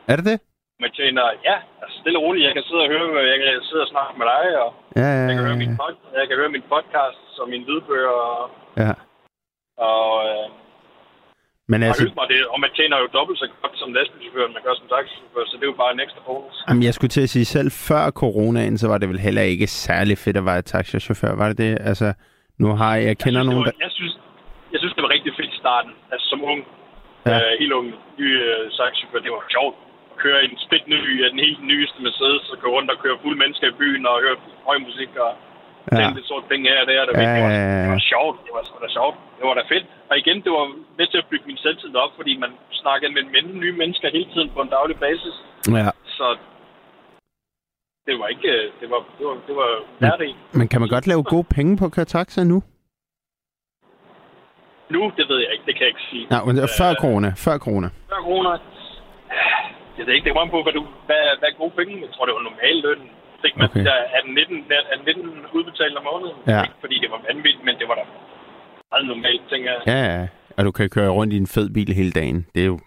[0.09, 0.39] Er det det?
[0.81, 2.47] Man tjener, ja, altså stille og roligt.
[2.47, 5.23] Jeg kan sidde og høre, jeg kan sidde og snakke med dig, og Ja, ja,
[5.27, 8.51] jeg kan høre ja, min, pod, jeg kan høre min podcast og mine lydbøger, og,
[8.83, 8.93] ja.
[9.89, 10.47] og, øh,
[11.73, 12.41] Men og altså, hygge mig det.
[12.53, 15.65] Og man tjener jo dobbelt så godt som lastbilchauffør, man gør som taxichauffør, så det
[15.67, 16.57] er jo bare en ekstra bonus.
[16.69, 19.67] jamen, jeg skulle til at sige, selv før coronaen, så var det vel heller ikke
[19.87, 21.73] særlig fedt at være taxachauffør, var det det?
[21.91, 22.09] Altså,
[22.63, 24.13] nu har jeg, jeg kender jeg synes, nogen, var, jeg, synes,
[24.73, 25.93] jeg synes, det var rigtig fedt i starten.
[26.13, 26.61] Altså som ung,
[27.31, 27.37] Ja.
[27.39, 27.87] øh, helt ung,
[28.21, 29.77] ny øh, taxichauffør, det var sjovt.
[30.13, 30.99] At køre i en split ny,
[31.35, 34.37] den helt nyeste Mercedes, og gå rundt og køre fulde mennesker i byen og høre
[34.69, 35.31] høj musik og
[35.93, 35.97] Ja.
[36.03, 36.09] ja.
[36.19, 37.05] det sorte penge her og der.
[37.07, 37.83] Det, Ja, ja, det, var, ja, ja.
[37.85, 38.37] det var sjovt.
[38.47, 39.17] Det var, sgu da sjovt.
[39.39, 39.87] Det var da fedt.
[40.11, 40.65] Og igen, det var
[40.99, 42.53] med til at bygge min selvtid op, fordi man
[42.83, 45.35] snakkede med men- nye mennesker hele tiden på en daglig basis.
[45.79, 45.91] Ja.
[46.19, 46.27] Så
[48.07, 48.49] det var ikke...
[48.59, 50.33] øh, Det var, det var, det var hverdag.
[50.59, 52.59] Men kan man godt lave gode penge på at køre taxa nu?
[54.95, 55.65] Nu, det ved jeg ikke.
[55.69, 56.25] Det kan jeg ikke sige.
[56.35, 57.29] Nej, men før corona.
[57.47, 57.89] Før corona.
[58.13, 58.51] før corona.
[59.99, 61.93] Jeg ved ikke, det an på, hvad, du, hvad, hvad er gode penge.
[62.05, 63.01] Jeg tror, det var normal løn.
[63.45, 63.85] Fik man Okay.
[63.89, 66.37] der, er, den 19, er den 19 udbetalt om måneden?
[66.53, 66.63] Ja.
[66.67, 68.05] Ikke fordi det var vanvittigt, men det var da
[68.93, 69.81] meget normalt, tænker jeg.
[69.93, 70.23] Ja, ja.
[70.57, 72.39] Og du kan køre rundt i en fed bil hele dagen.
[72.55, 72.79] Det er jo...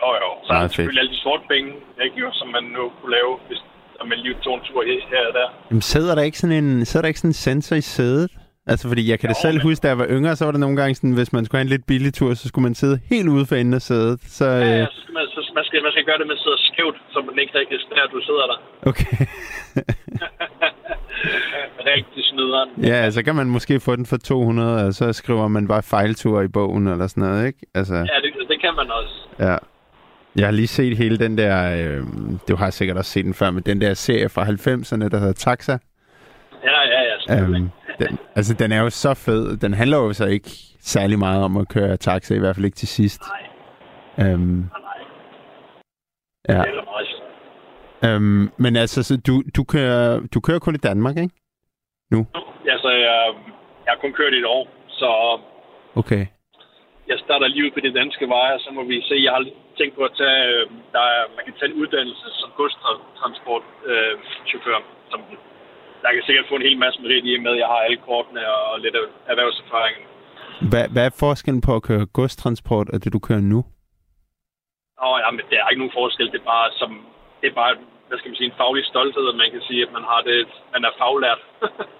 [0.00, 0.28] Jo, jo.
[0.46, 1.70] Så er der selvfølgelig alle de sorte penge,
[2.04, 3.60] ikke, jo, som man nu kunne lave, hvis
[4.10, 5.48] man lige tog en tur her og der.
[5.70, 8.30] Jamen, sidder der ikke sådan en, sidder der ikke sådan en sensor i sædet?
[8.66, 10.52] Altså, fordi jeg kan da Jo, selv men- huske, da jeg var yngre, så var
[10.52, 12.74] der nogle gange sådan, hvis man skulle have en lidt billig tur, så skulle man
[12.74, 14.20] sidde helt ude for enden af sædet.
[14.38, 16.40] Så, Ja, ja, øh, så man, så man, skal, man skal gøre det med at
[16.44, 18.58] sidde skævt, så man ikke registrerer, at du sidder der.
[18.90, 19.16] okay.
[21.92, 22.68] Rigtig snyderen.
[22.82, 26.42] ja, så kan man måske få den for 200, og så skriver man bare fejltur
[26.42, 27.58] i bogen eller sådan noget, ikke?
[27.74, 29.14] Altså, Ja, det, det kan man også.
[29.38, 29.56] ja.
[30.36, 32.02] Jeg har lige set hele den der, øh,
[32.48, 35.32] du har sikkert også set den før, men den der serie fra 90'erne, der hedder
[35.32, 35.72] Taxa.
[35.72, 35.78] Ja,
[36.70, 37.18] ja, ja.
[37.28, 37.70] selvfølgelig.
[37.98, 39.56] Den, altså, den er jo så fed.
[39.56, 42.76] Den handler jo så ikke særlig meget om at køre taxa, i hvert fald ikke
[42.76, 43.22] til sidst.
[44.18, 44.36] Nej,
[44.78, 44.98] nej.
[46.48, 46.62] ja.
[48.16, 51.34] Um, men altså, så du, du, kører, du kører kun i Danmark, ikke?
[52.74, 53.18] Altså, jeg,
[53.84, 55.08] jeg har kun kørt i et år, så
[56.02, 56.26] Okay.
[57.10, 59.16] jeg starter lige ud på de danske veje, og så må vi se.
[59.26, 59.44] Jeg har
[59.78, 60.64] tænkt på at tage, øh,
[60.94, 64.14] der er, man kan tage en uddannelse som godstransportchauffør, øh,
[64.48, 64.78] chauffør,
[65.10, 65.20] som
[66.04, 68.42] der kan sikkert få en hel masse merit i med, at jeg har alle kortene
[68.70, 69.96] og lidt af erhvervserfaring.
[70.70, 73.60] Hvad, hvad er forskellen på at køre godstransport og det, du kører nu?
[75.06, 76.26] Og ja, men der er ikke nogen forskel.
[76.32, 76.90] Det er bare, som,
[77.40, 77.74] det er bare
[78.08, 80.38] hvad skal man sige, en faglig stolthed, at man kan sige, at man har det,
[80.74, 81.40] man er faglært.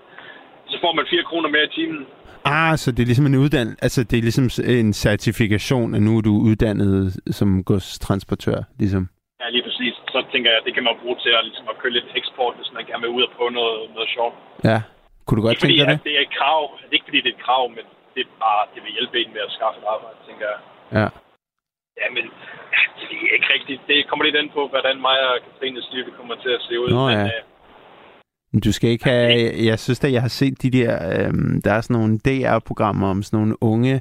[0.73, 2.01] så får man 4 kroner mere i timen.
[2.45, 4.47] Ah, så det er ligesom en uddannelse, altså det er ligesom
[4.79, 6.93] en certifikation, at nu er du uddannet
[7.39, 9.09] som godstransportør, ligesom.
[9.41, 9.94] Ja, lige præcis.
[10.15, 12.55] Så tænker jeg, at det kan man bruge til at, ligesom, at køre lidt eksport,
[12.59, 14.37] hvis man gerne vil ud og prøve noget, noget sjovt.
[14.71, 14.79] Ja.
[15.25, 16.09] Kunne du godt Ikke fordi, tænke dig at det?
[16.09, 16.61] det er et krav.
[16.79, 17.85] Det er ikke fordi, det er et krav, men
[18.15, 20.61] det er bare, det vil hjælpe en med at skaffe et arbejde, tænker jeg.
[20.99, 21.07] Ja.
[22.01, 22.25] Ja, men
[22.75, 23.81] ja, det jeg ikke rigtigt.
[23.91, 26.89] Det kommer lidt an på, hvordan mig og Katrines liv kommer til at se ud.
[26.99, 27.25] Nå, men, ja.
[27.25, 27.43] øh,
[28.67, 29.31] du skal ikke have...
[29.71, 30.93] Jeg synes da, jeg har set de der...
[31.15, 33.95] Øhm, der er sådan nogle DR-programmer om sådan nogle unge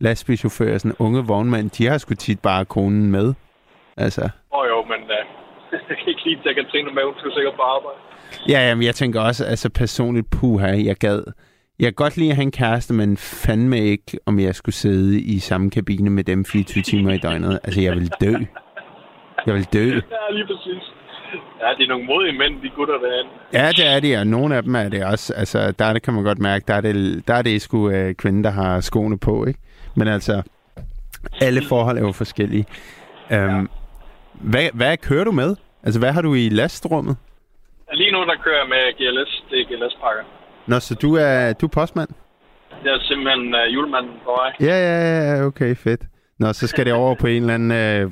[0.00, 1.70] lastbilchauffører, sådan unge vognmænd.
[1.70, 3.34] De har sgu tit bare konen med.
[3.96, 4.22] Altså...
[4.56, 5.00] åh jo, men
[5.88, 7.98] jeg kan ikke lige tage Katrine med, hun skal sikkert på arbejde.
[8.48, 11.22] Ja, jamen, jeg tænker også, altså personligt, puha, jeg gad...
[11.78, 15.20] Jeg kan godt lide at have en kæreste, men fandme ikke, om jeg skulle sidde
[15.20, 17.60] i samme kabine med dem 24 timer i døgnet.
[17.64, 18.34] Altså, jeg vil dø.
[19.46, 19.84] Jeg vil dø.
[20.14, 20.82] Ja, lige præcis.
[21.60, 23.30] Ja, det er nogle modige mænd, de gutter derinde.
[23.52, 25.34] Ja, det er det, og nogle af dem er det også.
[25.34, 27.90] Altså, der er det, kan man godt mærke, der er det, der er det sgu
[27.90, 29.60] øh, kvinden, der har skoene på, ikke?
[29.94, 30.42] Men altså,
[31.40, 32.66] alle forhold er jo forskellige.
[33.30, 33.70] Um,
[34.40, 35.56] hvad, hvad kører du med?
[35.82, 37.16] Altså, hvad har du i lastrummet?
[37.92, 39.44] Lige nu, der kører jeg med GLS.
[39.50, 40.24] Det er GLS-pakker.
[40.66, 42.08] Nå, så du er, du er postmand?
[42.84, 44.52] Jeg er simpelthen uh, julemanden på vej.
[44.60, 44.96] Ja, ja,
[45.36, 46.00] ja, okay, fedt.
[46.38, 48.10] Nå, så skal det over på en eller anden, øh,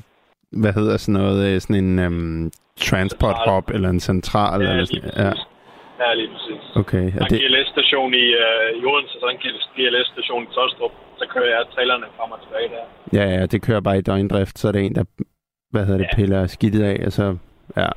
[0.61, 4.85] hvad hedder sådan noget, øh, sådan en um, transport hub, eller en central, Ja, eller
[4.85, 5.31] sådan Ja.
[6.03, 6.61] Ja, lige præcis.
[6.75, 7.05] okay.
[7.13, 9.43] Der Og er det, GLS-station i, uh, i Odense, så er der en
[9.77, 10.91] GLS-station i Tostrup.
[11.17, 12.83] Så så kører jeg trailerne frem og tilbage der.
[13.19, 15.03] Ja, ja, det kører bare i døgndrift, så er det en, der
[15.73, 16.15] hvad hedder det, Ja.
[16.15, 17.37] piller skidtet af, og så,
[17.77, 17.87] ja.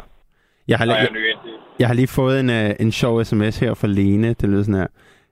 [0.68, 1.07] Jeg har, er
[1.79, 4.74] jeg, har lige fået en, uh, en sjov sms her fra Lene, det lyder sådan
[4.81, 4.87] her.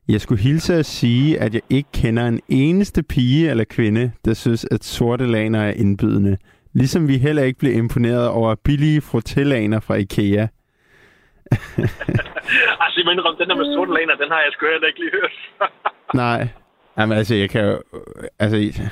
[0.08, 4.34] Jeg skulle hilse at sige, at jeg ikke kender en eneste pige eller kvinde, der
[4.34, 6.36] synes, at sorte laner er indbydende.
[6.74, 10.46] Ligesom vi heller ikke blev imponeret over billige frotelaner fra Ikea.
[12.82, 15.10] altså, jeg mener, den der med sorte laner, den har jeg sgu heller ikke lige
[15.20, 15.32] hørt.
[16.14, 16.48] Nej.
[16.98, 17.82] Jamen altså, jeg kan jo,
[18.38, 18.82] altså,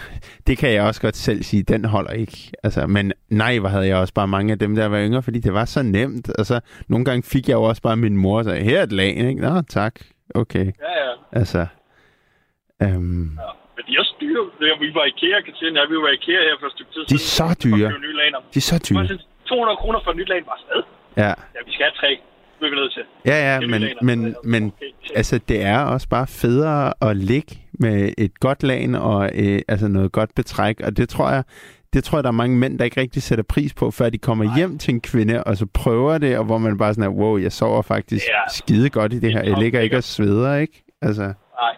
[0.46, 2.52] det kan jeg også godt selv sige, den holder ikke.
[2.62, 5.38] Altså, men nej, hvor havde jeg også bare mange af dem, der var yngre, fordi
[5.38, 6.30] det var så nemt.
[6.38, 8.92] Altså, nogle gange fik jeg jo også bare min mor og sagde, her er et
[8.92, 9.40] lag, ikke?
[9.40, 9.94] Nå, tak.
[10.34, 10.64] Okay.
[10.64, 11.12] ja, ja.
[11.32, 11.66] Altså,
[12.82, 13.50] øhm, ja.
[13.76, 14.42] Men de er også dyre.
[14.80, 17.02] Vi var i IKEA, Katrine, ja, vi var i IKEA her for et stykke tid
[17.10, 17.88] De er så dyre.
[18.54, 19.06] De er så var dyre.
[19.08, 20.80] sådan 200 kroner for et nyt lag bare sted.
[21.22, 22.10] Ja, Ja, vi skal have tre.
[22.62, 23.02] Det er vi nødt til.
[23.26, 24.02] ja, ja men, laner.
[24.02, 24.86] men, men Okay.
[25.14, 29.88] altså, det er også bare federe at ligge med et godt lagen og øh, altså
[29.88, 31.42] noget godt betræk, og det tror jeg,
[31.94, 34.18] det tror jeg, der er mange mænd, der ikke rigtig sætter pris på, før de
[34.18, 34.56] kommer Nej.
[34.58, 37.34] hjem til en kvinde, og så prøver det, og hvor man bare sådan er, wow,
[37.46, 38.42] jeg sover faktisk Ja.
[38.58, 39.44] skide godt i det er her.
[39.50, 40.76] Jeg ligger ikke og sveder, ikke?
[41.02, 41.22] Altså,
[41.62, 41.74] Nej,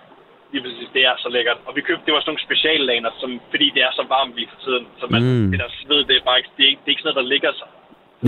[0.53, 0.89] lige præcis.
[0.97, 1.59] Det er så lækkert.
[1.67, 4.49] Og vi købte, det var sådan nogle speciallaner, som, fordi det er så varmt lige
[4.53, 4.85] for tiden.
[5.01, 5.51] Så man, Mm.
[5.51, 7.25] det der sved, det er bare ikke, det er, ikke, det er ikke sådan noget,
[7.25, 7.69] der ligger sig.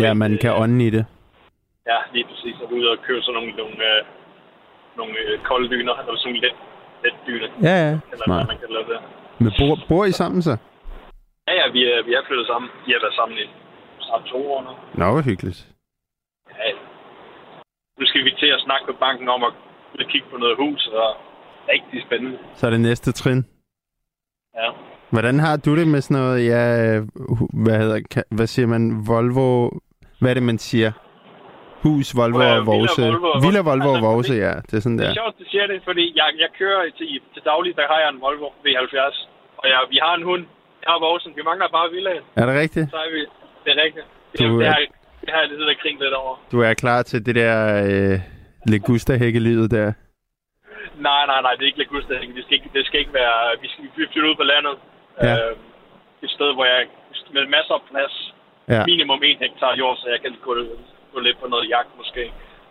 [0.04, 1.04] ja, man kan øh, ånde i det.
[1.90, 2.56] Ja, lige præcis.
[2.62, 4.00] Og ude og købe sådan nogle, nogle, øh,
[4.96, 6.52] nogle øh, kolde dyner, eller sådan nogle
[7.04, 7.48] let, dyner.
[7.68, 8.46] Ja, ja, Eller hvad smart.
[8.52, 8.98] man kan lave det.
[9.42, 10.54] Men bor, bor I sammen så?
[11.48, 12.68] Ja, ja, vi er, vi er flyttet sammen.
[12.86, 13.46] Vi har været sammen i
[14.06, 14.72] snart to år nu.
[15.00, 15.60] Nå, hvor hyggeligt.
[16.58, 16.70] Ja.
[17.98, 19.52] Nu skal vi til at snakke med banken om at
[20.00, 21.16] at kigge på noget hus, og
[21.68, 22.38] rigtig spændende.
[22.54, 23.44] Så er det næste trin.
[24.54, 24.70] Ja.
[25.10, 26.98] Hvordan har du det med sådan noget, ja,
[27.38, 29.70] hu- hvad hedder, hvad siger man, Volvo,
[30.20, 30.92] hvad er det, man siger?
[31.84, 33.02] Hus, Volvo og Villa, Vose.
[33.44, 34.52] Villa, Volvo og altså, Vose, det- ja.
[34.68, 35.10] Det er sådan Det der.
[35.10, 38.08] er sjovt, du siger det, fordi jeg, jeg kører til, til daglig, der har jeg
[38.14, 39.16] en Volvo V70.
[39.60, 40.44] Og jeg, vi har en hund.
[40.82, 41.32] Jeg har Vorsen.
[41.38, 42.22] Vi mangler bare villaen.
[42.40, 42.86] Er det rigtigt?
[42.90, 43.20] Så er vi...
[43.64, 44.06] Det er rigtigt.
[44.32, 44.80] Det, Du det, er- har,
[45.22, 46.34] det har jeg lidt at kring lidt over.
[46.52, 47.54] Du er klar til det der
[47.90, 48.18] øh,
[48.72, 49.88] Legusta-hækkelivet der?
[51.08, 51.52] Nej, nej, nej.
[51.56, 52.30] Det er ikke Lagustading.
[52.36, 53.36] Det skal ikke, det skal ikke være...
[53.62, 54.74] Vi skal vi flytte ud på landet.
[55.22, 55.32] Ja.
[55.34, 55.56] Øh,
[56.24, 56.78] et sted, hvor jeg
[57.36, 58.14] med masser af plads.
[58.74, 58.82] Ja.
[58.90, 60.52] Minimum 1 hektar jord, så jeg kan gå,
[61.16, 62.22] gå lidt på noget jagt måske.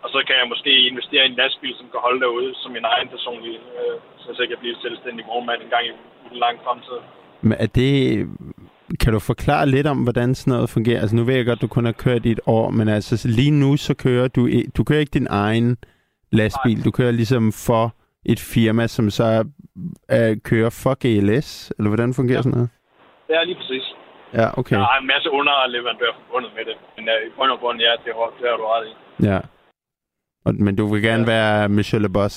[0.04, 2.86] Og så kan jeg måske investere i en lastbil, som kan holde derude som min
[2.94, 3.60] egen personlige...
[3.78, 3.96] Øh,
[4.34, 5.92] så jeg kan blive selvstændig vognmand en gang i,
[6.24, 6.98] i den lange fremtid.
[7.48, 7.90] Men er det...
[9.02, 11.00] Kan du forklare lidt om, hvordan sådan noget fungerer?
[11.00, 13.50] Altså nu ved jeg godt, du kun har kørt i et år, men altså lige
[13.50, 14.48] nu så kører du...
[14.76, 15.76] Du kører ikke din egen
[16.32, 16.84] lastbil.
[16.84, 17.94] Du kører ligesom for
[18.24, 19.44] et firma, som så
[20.12, 21.72] øh, kører for GLS?
[21.78, 22.42] Eller hvordan fungerer Ja.
[22.42, 22.70] sådan noget?
[23.30, 23.95] Ja, lige præcis.
[24.40, 24.76] Ja, okay.
[24.76, 26.76] Jeg har en masse underleverandører forbundet med det.
[26.96, 28.94] Men uh, i bund og grund, ja, det har, det har du ret i.
[29.28, 29.38] Ja.
[30.46, 31.32] Og, men du vil gerne Ja.
[31.34, 32.36] være Michel Le Boss?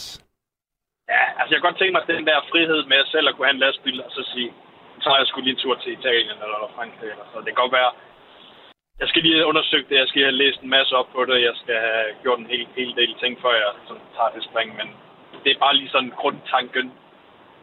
[1.13, 3.57] Ja, altså jeg kan godt tænke mig den der frihed med selv at kunne have
[3.59, 4.49] en lastbil og så sige,
[4.93, 7.09] så tager jeg sgu lige en tur til Italien eller Frankrig.
[7.13, 7.37] Eller så.
[7.45, 7.91] Det kan godt være,
[9.01, 11.37] jeg skal lige have undersøgt det, jeg skal have læst en masse op på det,
[11.49, 14.69] jeg skal have gjort en hel, hel del ting, før jeg sådan, tager det spring.
[14.79, 14.87] Men
[15.43, 16.85] det er bare lige sådan grundtanken,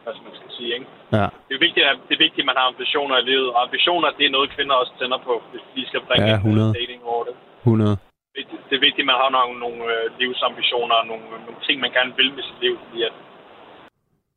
[0.07, 0.87] hvad man skal sige, ikke?
[1.17, 1.27] Ja.
[1.47, 3.47] Det er vigtigt, at, det er vigtigt, at man har ambitioner i livet.
[3.55, 6.45] Og ambitioner, det er noget, kvinder også tænder på, hvis de skal bringe Ja, en,
[6.45, 6.73] 100.
[6.81, 7.35] dating over det.
[7.63, 7.95] 100.
[8.39, 11.75] vigtigt- det er vigtigt, at man har nogle, nogle øh, livsambitioner og nogle, nogle ting,
[11.85, 12.73] man gerne vil med sit liv.
[12.83, 13.13] Fordi at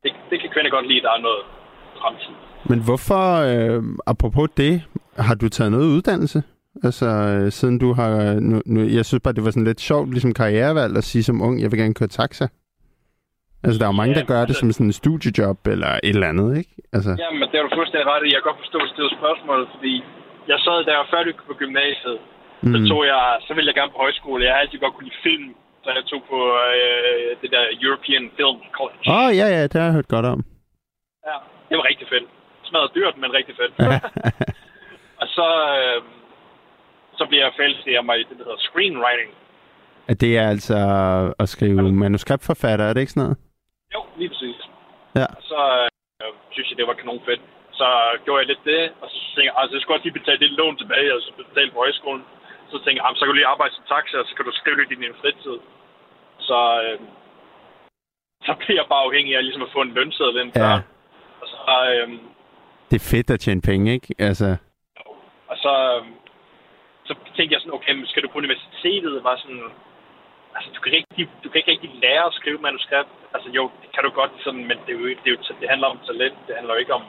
[0.03, 1.41] det, det kan kvinder godt lide, at der er noget
[2.01, 2.35] fremtid.
[2.71, 3.79] Men hvorfor, øh,
[4.13, 4.73] apropos det,
[5.27, 6.39] har du taget noget uddannelse?
[6.83, 8.11] Altså, øh, siden du har...
[8.49, 11.41] Nu, nu, jeg synes bare, det var sådan lidt sjovt, ligesom karrierevalg, at sige som
[11.41, 12.47] ung, jeg vil gerne køre taxa.
[13.65, 15.91] Altså, der er jo mange, Ja, der gør det altså- som sådan en studiejob eller
[16.07, 16.71] et eller andet, ikke?
[16.95, 18.29] Altså, Ja, men det er du fuldstændig ret i.
[18.33, 19.93] Jeg kan godt forstå, at du stiller spørgsmålet, fordi
[20.51, 22.17] jeg sad, da jeg var færdig på gymnasiet,
[22.73, 24.39] så mm, tog jeg, så ville jeg gerne på højskole.
[24.45, 25.47] Jeg har altid godt kunne lide film,
[25.83, 26.39] så jeg tog på
[26.77, 29.03] øh, det der European Film College.
[29.13, 30.39] Åh, oh, ja, ja, det har jeg hørt godt om.
[31.29, 31.37] Ja,
[31.69, 32.25] det var rigtig fedt.
[32.69, 33.73] Smadret dyrt, men rigtig fedt.
[35.21, 35.47] og så,
[35.79, 35.99] øh,
[37.19, 39.31] så bliver jeg fælles mig i det, der hedder screenwriting.
[40.11, 40.77] At det er altså
[41.39, 43.37] at skrive manuskriptforfatter, er det ikke sådan noget?
[43.95, 44.57] Jo, lige præcis.
[45.19, 45.25] Ja.
[45.37, 45.59] Og så
[46.21, 47.41] øh, synes jeg, det var kanon fedt.
[47.79, 47.87] Så
[48.25, 50.51] gjorde jeg lidt det, og så tænkte jeg, altså jeg skulle også lige betale det
[50.59, 52.23] lån tilbage, og så betale på højskolen.
[52.71, 54.51] Så tænkte jeg, "Jamen, så kan du lige arbejde som taxa, og så kan du
[54.51, 55.57] skrive lidt i din fritid.
[56.47, 56.99] Så, øh,
[58.47, 60.73] så bliver jeg bare afhængig af ligesom at få en lønseddel ind Ja.
[61.41, 62.07] Og så, øh,
[62.89, 64.09] Det er fedt at tjene penge, ikke?
[64.19, 64.49] Altså,
[65.51, 66.03] og så, øh,
[67.07, 69.23] så tænkte jeg sådan, okay, skal du på universitetet?
[69.23, 69.63] Var sådan,
[70.55, 73.11] altså, du kan, rigtig, du kan ikke rigtig lære at skrive manuskript.
[73.35, 75.69] Altså jo, det kan du godt, sådan, men det, er jo, det, er jo, det
[75.73, 76.37] handler om talent.
[76.47, 77.03] Det handler jo ikke om,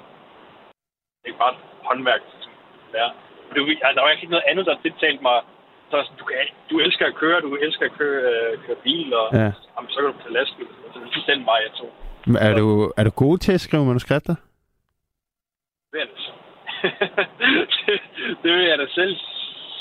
[1.25, 2.53] det er bare et håndværk, som
[2.93, 3.13] lærer.
[3.55, 5.39] Det er altså, der var ikke noget andet, der tiltalte mig.
[5.91, 6.37] Så sådan, du, kan,
[6.71, 9.49] du elsker at køre, du elsker at køre, øh, køre bil, og Ja.
[9.75, 10.67] jamen, så kan du tage lastbil.
[10.85, 11.91] Altså, det er den vej, jeg tog.
[12.47, 14.35] er du, er du god til at skrive manuskripter?
[15.95, 16.33] da s-
[17.87, 18.01] det,
[18.43, 19.17] det vil jeg da selv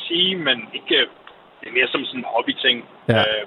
[0.08, 1.08] sige, men ikke...
[1.62, 2.78] Det er mere som sådan en hobby-ting.
[3.14, 3.20] Ja.
[3.20, 3.46] Øh,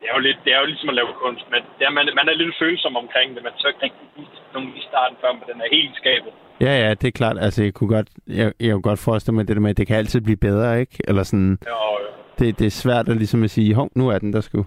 [0.00, 2.06] det er jo lidt, det er jo ligesom at lave kunst, men det er, man,
[2.20, 5.32] man er lidt følsom omkring det, men så ikke rigtig vise nogen i starten, før
[5.32, 6.32] man den er helt skabet.
[6.66, 7.36] Ja, ja, det er klart.
[7.46, 8.08] Altså, jeg kunne godt,
[8.40, 10.80] jeg, jeg kunne godt forestille mig det der med, at det kan altid blive bedre,
[10.80, 10.96] ikke?
[11.08, 12.08] Eller sådan, Og, øh,
[12.38, 14.60] det, det er svært at ligesom at sige, hov, nu er den der sgu.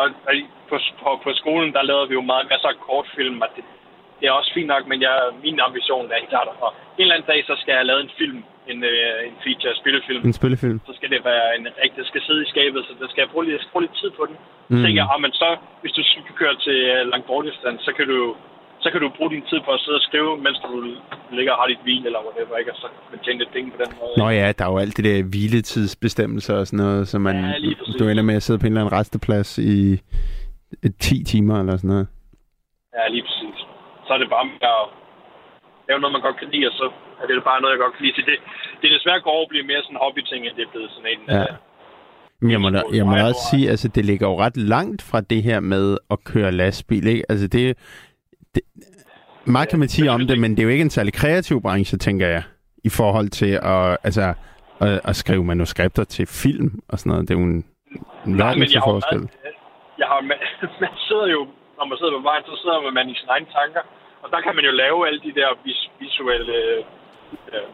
[0.00, 3.40] og, og i- på, på, på, skolen, der lavede vi jo meget masser af kortfilm,
[3.44, 3.64] og det,
[4.20, 6.54] det er også fint nok, men jeg, min ambition er helt klart, at
[6.98, 10.20] en eller anden dag, så skal jeg lave en film, en, øh, en feature, spillefilm.
[10.30, 10.78] En spillefilm.
[10.88, 13.44] Så skal det være en rigtig, skal sidde i skabet, så der skal jeg bruge
[13.44, 14.36] lidt, jeg skal bruge lidt tid på den.
[14.68, 14.76] Mm.
[14.76, 15.48] Så tænker jeg, ah, men så,
[15.82, 18.20] hvis du skal køre til øh, langt bortdistance, så kan du
[18.84, 20.70] så kan du bruge din tid på at sidde og skrive, mens du
[21.36, 22.72] ligger og har dit hvil eller whatever, ikke?
[22.72, 24.12] Og så kan tjene lidt penge på den måde.
[24.18, 27.52] Nå ja, der er jo alt det der hviletidsbestemmelser og sådan noget, så man, Ja,
[27.98, 29.92] du ender med at sidde på en eller anden resteplads i
[30.84, 32.06] øh, 10 timer eller sådan noget.
[32.96, 33.58] Ja, lige præcis.
[34.06, 34.84] Så er det bare med at
[35.88, 36.86] lave noget, man godt kan lide, og så
[37.22, 38.16] er det bare noget, jeg godt kan lide.
[38.18, 38.36] Så det,
[38.80, 40.90] det er desværre går over at blive mere sådan en hobby-ting, end det er blevet
[40.94, 41.20] sådan en...
[41.28, 41.40] Ja.
[41.40, 41.54] øh,
[42.42, 45.00] Men jeg må, da, jeg må da også sige, altså det ligger jo ret langt
[45.10, 47.24] fra det her med at køre lastbil, ikke?
[47.28, 47.78] Altså det,
[48.54, 48.62] det
[49.44, 51.98] meget kan man sige om det, men det er jo ikke en særlig kreativ branche,
[51.98, 52.42] tænker jeg,
[52.84, 54.34] i forhold til at, altså,
[54.80, 57.28] at, at skrive manuskripter til film og sådan noget.
[57.28, 57.64] Det er jo en,
[58.26, 59.20] en Nej, men jeg har, forskel.
[59.20, 59.30] været,
[59.98, 60.38] jeg har, man,
[60.84, 61.40] man sidder jo,
[61.78, 63.82] når man sidder på vejen, så sidder man i sine egne tanker.
[64.22, 66.56] Og der kan man jo lave alle de der vis, visuelle
[67.54, 67.68] øh,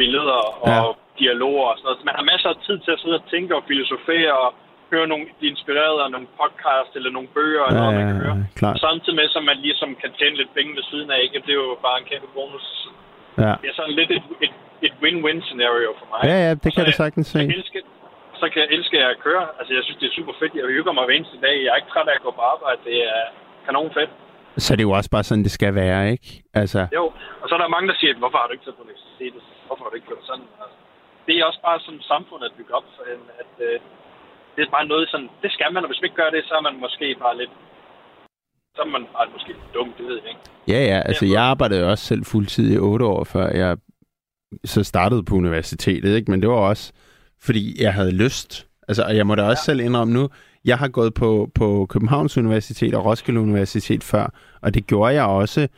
[0.00, 0.80] billeder og Ja.
[1.22, 1.98] dialoger og sådan noget.
[2.00, 4.50] Så man har masser af tid til at sidde og tænke og filosofere og
[4.92, 8.20] høre nogle, blive inspireret af nogle podcast eller nogle bøger eller Ja, noget, man kan
[8.26, 8.36] høre.
[8.40, 8.76] ja, klart.
[8.86, 11.20] Samtidig med, så man ligesom kan tjene lidt penge ved siden af.
[11.26, 11.38] Ikke?
[11.46, 12.66] Det er jo bare en kæmpe bonus.
[13.44, 13.52] Ja.
[13.62, 14.52] Det er sådan lidt et, et,
[14.86, 16.20] et win-win scenario for mig.
[16.30, 17.38] ja, ja, det kan Så du jeg- sagtens se.
[17.38, 17.80] jeg elsker,
[18.40, 19.44] så kan jeg elske at køre.
[19.58, 20.52] Altså, jeg synes, det er super fedt.
[20.54, 21.56] Jeg hygger mig hver eneste dag.
[21.64, 22.80] Jeg er ikke træt af at gå på arbejde.
[22.90, 23.22] Det er
[23.66, 24.10] kanon fedt.
[24.56, 26.42] Så det er jo også bare sådan, det skal være, ikke?
[26.54, 27.04] Altså, Jo,
[27.40, 29.42] og så er der mange, der siger, hvorfor har du ikke taget på universitetet?
[29.66, 30.46] Hvorfor har du ikke gjort sådan?
[30.62, 30.76] Altså,
[31.26, 32.86] det er også bare sådan samfundet at bygge op
[33.42, 33.80] at øh,
[34.54, 36.54] det er bare noget sådan, det skal man, og hvis man ikke gør det, så
[36.54, 37.52] er man måske bare lidt,
[38.76, 40.44] så er man bare måske dum, det ved jeg ikke.
[40.72, 40.98] Ja, ja.
[41.08, 43.76] Altså, jeg arbejdede også selv fuldtid i otte år, før jeg
[44.64, 46.30] så startede på universitetet, ikke?
[46.30, 46.92] Men det var også,
[47.46, 48.66] fordi jeg havde lyst.
[48.88, 49.72] Altså, og jeg må da også ja.
[49.72, 50.28] selv indrømme nu,
[50.64, 54.26] jeg har gået på, på Københavns Universitet og Roskilde Universitet før,
[54.62, 55.68] og det gjorde jeg også.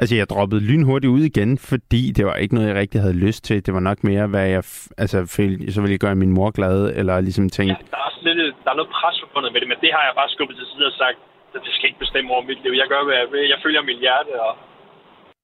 [0.00, 3.44] Altså, jeg droppede lynhurtigt ud igen, fordi det var ikke noget, jeg rigtig havde lyst
[3.44, 3.66] til.
[3.66, 4.62] Det var nok mere, hvad jeg...
[5.02, 8.20] Altså, følte, så ville jeg gøre min mor glad, eller ligesom Ja, der er også
[8.22, 10.66] lidt, der er noget pres forbundet med det, men det har jeg bare skubbet til
[10.72, 11.18] side og sagt,
[11.54, 12.72] at det skal ikke bestemme over mit liv.
[12.82, 13.44] Jeg gør, hvad jeg vil.
[13.54, 14.52] Jeg følger mit hjerte, og,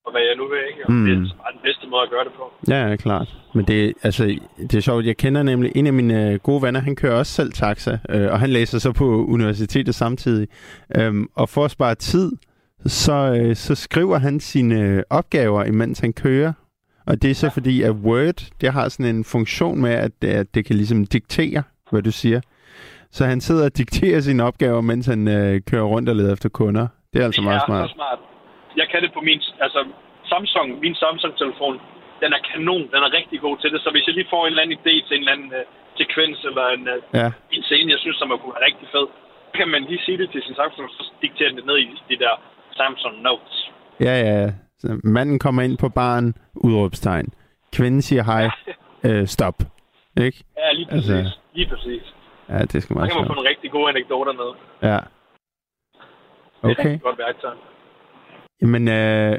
[0.06, 0.86] og hvad jeg nu vil, ikke?
[0.86, 1.04] Og Mm.
[1.04, 2.44] det er bare den bedste måde at gøre det på.
[2.72, 3.36] Ja, ja, klart.
[3.54, 6.80] Men det, altså, det er sjovt, jeg kender nemlig en af mine øh, gode venner,
[6.80, 10.48] han kører også selv taxa, øh, og han læser så på universitetet samtidig.
[10.96, 12.32] Øhm, og for at spare tid,
[12.86, 16.52] så, øh, så skriver han sine opgaver, imens han kører.
[17.06, 17.50] Og det er så ja.
[17.50, 21.62] fordi, at Word, det har sådan en funktion med, at, at det kan ligesom diktere,
[21.90, 22.40] hvad du siger.
[23.10, 26.48] Så han sidder og dikterer sine opgaver, mens han øh, kører rundt og leder efter
[26.48, 26.86] kunder.
[27.12, 27.88] Det er altså det meget er smart.
[27.90, 28.18] så smart.
[28.80, 29.80] Jeg kan det på min, altså
[30.32, 31.74] Samsung, min Samsung-telefon,
[32.22, 34.50] den er kanon, den er rigtig god til det, så hvis jeg lige får en
[34.52, 35.64] eller anden idé til en eller anden uh,
[35.98, 39.06] sekvens eller en, uh, Ja, en scene, jeg synes, som er kunne være rigtig fed,
[39.48, 41.86] så kan man lige sige det til sin Samsung, så dikterer den det ned i
[42.10, 42.34] de der
[42.80, 43.56] Samsung Notes.
[44.00, 44.34] Ja, ja.
[44.42, 44.50] ja.
[44.78, 47.28] Så manden kommer ind på baren, udråbstegn.
[47.76, 48.44] Kvinden siger hej,
[49.06, 49.54] øh, stop.
[50.26, 50.44] Ikke?
[50.56, 51.10] Ja, lige præcis.
[51.10, 52.02] Altså- lige præcis.
[52.48, 54.50] Ja, det skal Så meget kan man få nogle rigtig gode anekdoter med.
[54.90, 54.98] Ja.
[56.62, 56.94] Det er Okay.
[56.94, 57.54] et godt værktøj.
[58.62, 59.38] Jamen, øh,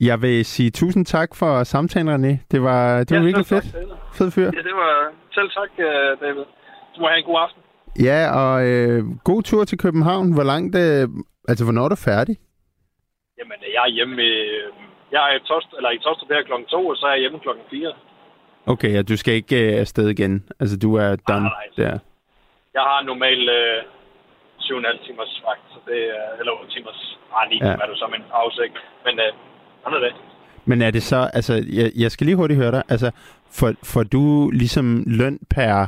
[0.00, 2.32] jeg vil sige tusind tak for samtalen, René.
[2.50, 3.64] Det var, det var Ja, virkelig fedt.
[3.64, 3.72] tak.
[4.18, 4.44] Fed fyr.
[4.44, 6.44] Ja, det var selv tak, øh, David.
[6.94, 7.62] Du må have en god aften.
[8.08, 10.32] Ja, og øh, god tur til København.
[10.34, 11.08] Hvor langt, øh,
[11.48, 12.36] altså hvornår er du færdig?
[13.38, 14.32] Jamen, jeg er hjemme i,
[15.12, 17.38] jeg er i, tost, eller i Tostrup her klokken 2, og så er jeg hjemme
[17.40, 17.92] klokken 4.
[18.66, 20.48] Okay, ja, du skal ikke øh, afsted igen.
[20.60, 21.84] Altså, du er done nej, nej.
[21.86, 21.98] der.
[22.74, 23.78] Jeg har normalt øh,
[24.68, 27.00] 7,5 timers vagt, så det er, eller 8 timers,
[27.36, 27.66] ah, 9 Ja.
[27.82, 28.76] er du så med en pause, ikke?
[29.06, 29.30] Men øh,
[29.82, 30.14] sådan er det.
[30.64, 33.10] Men er det så, altså, jeg, jeg skal lige hurtigt høre dig, altså,
[33.58, 35.86] får, får du ligesom løn per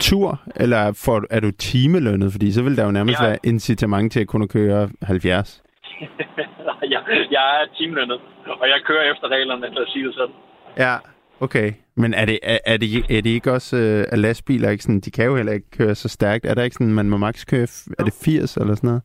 [0.00, 2.32] tur, eller får, er du timelønnet?
[2.32, 3.26] Fordi så vil der jo nærmest Ja.
[3.26, 5.62] være incitament til at kunne køre 70.
[6.94, 7.00] jeg,
[7.30, 8.20] jeg er teamlønnet,
[8.60, 10.34] og jeg kører efter reglerne, lad os sige det sådan.
[10.78, 10.94] Ja,
[11.40, 11.72] okay.
[11.94, 15.00] Men er det, er, er det, er det ikke også, øh, at lastbiler ikke sådan,
[15.00, 16.46] de kan jo heller ikke køre så stærkt.
[16.46, 17.66] Er der ikke sådan, man må maks køre,
[17.98, 19.02] er det 80 eller sådan noget?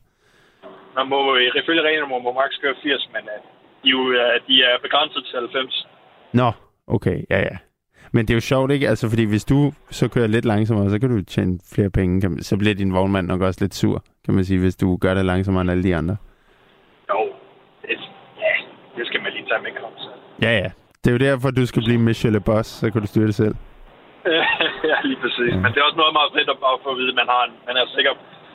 [0.96, 3.40] Man må, ifølge reglerne må man maks køre 80, men øh,
[3.84, 5.88] de, jo, øh, de er begrænset til 90.
[6.34, 6.52] Nå,
[6.88, 7.58] okay, ja, ja.
[8.12, 8.90] Men det er jo sjovt, ikke?
[8.90, 12.22] Altså, fordi hvis du så kører lidt langsommere, så kan du tjene flere penge.
[12.22, 14.98] Kan man, så bliver din vognmand nok også lidt sur, kan man sige, hvis du
[14.98, 16.16] gør det langsommere end alle de andre.
[17.10, 17.20] Jo,
[17.82, 17.98] det,
[18.44, 18.52] ja,
[18.98, 19.72] det skal man lige tage med.
[19.98, 20.10] Så.
[20.42, 20.70] Ja, ja.
[21.02, 23.36] Det er jo derfor, du skal blive Michelle Le Boss, så kan du styre det
[23.36, 23.56] selv.
[24.91, 25.52] ja, lige præcis.
[25.54, 25.56] Ja.
[25.64, 27.41] Men det er også noget meget fedt at bare få at vide, at man har
[27.48, 28.12] en, man er sikker,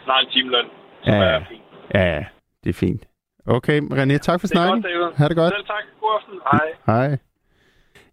[0.06, 0.66] man har en timeløn,
[1.06, 1.62] Ja, er fint.
[1.94, 2.24] Ja.
[2.64, 3.02] Det er fint.
[3.46, 4.82] Okay, René, tak for Det snakken.
[4.82, 5.12] godt, David.
[5.16, 5.52] Ha' det godt.
[5.54, 5.84] Selv tak.
[6.00, 6.40] God aften.
[6.52, 6.68] Hej.
[6.86, 7.18] Hej.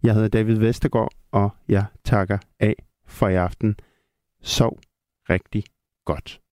[0.02, 2.74] Jeg hedder David Vestergaard, og jeg takker af
[3.08, 3.76] for i aften.
[4.42, 4.78] Sov
[5.30, 5.64] rigtig
[6.04, 6.39] godt.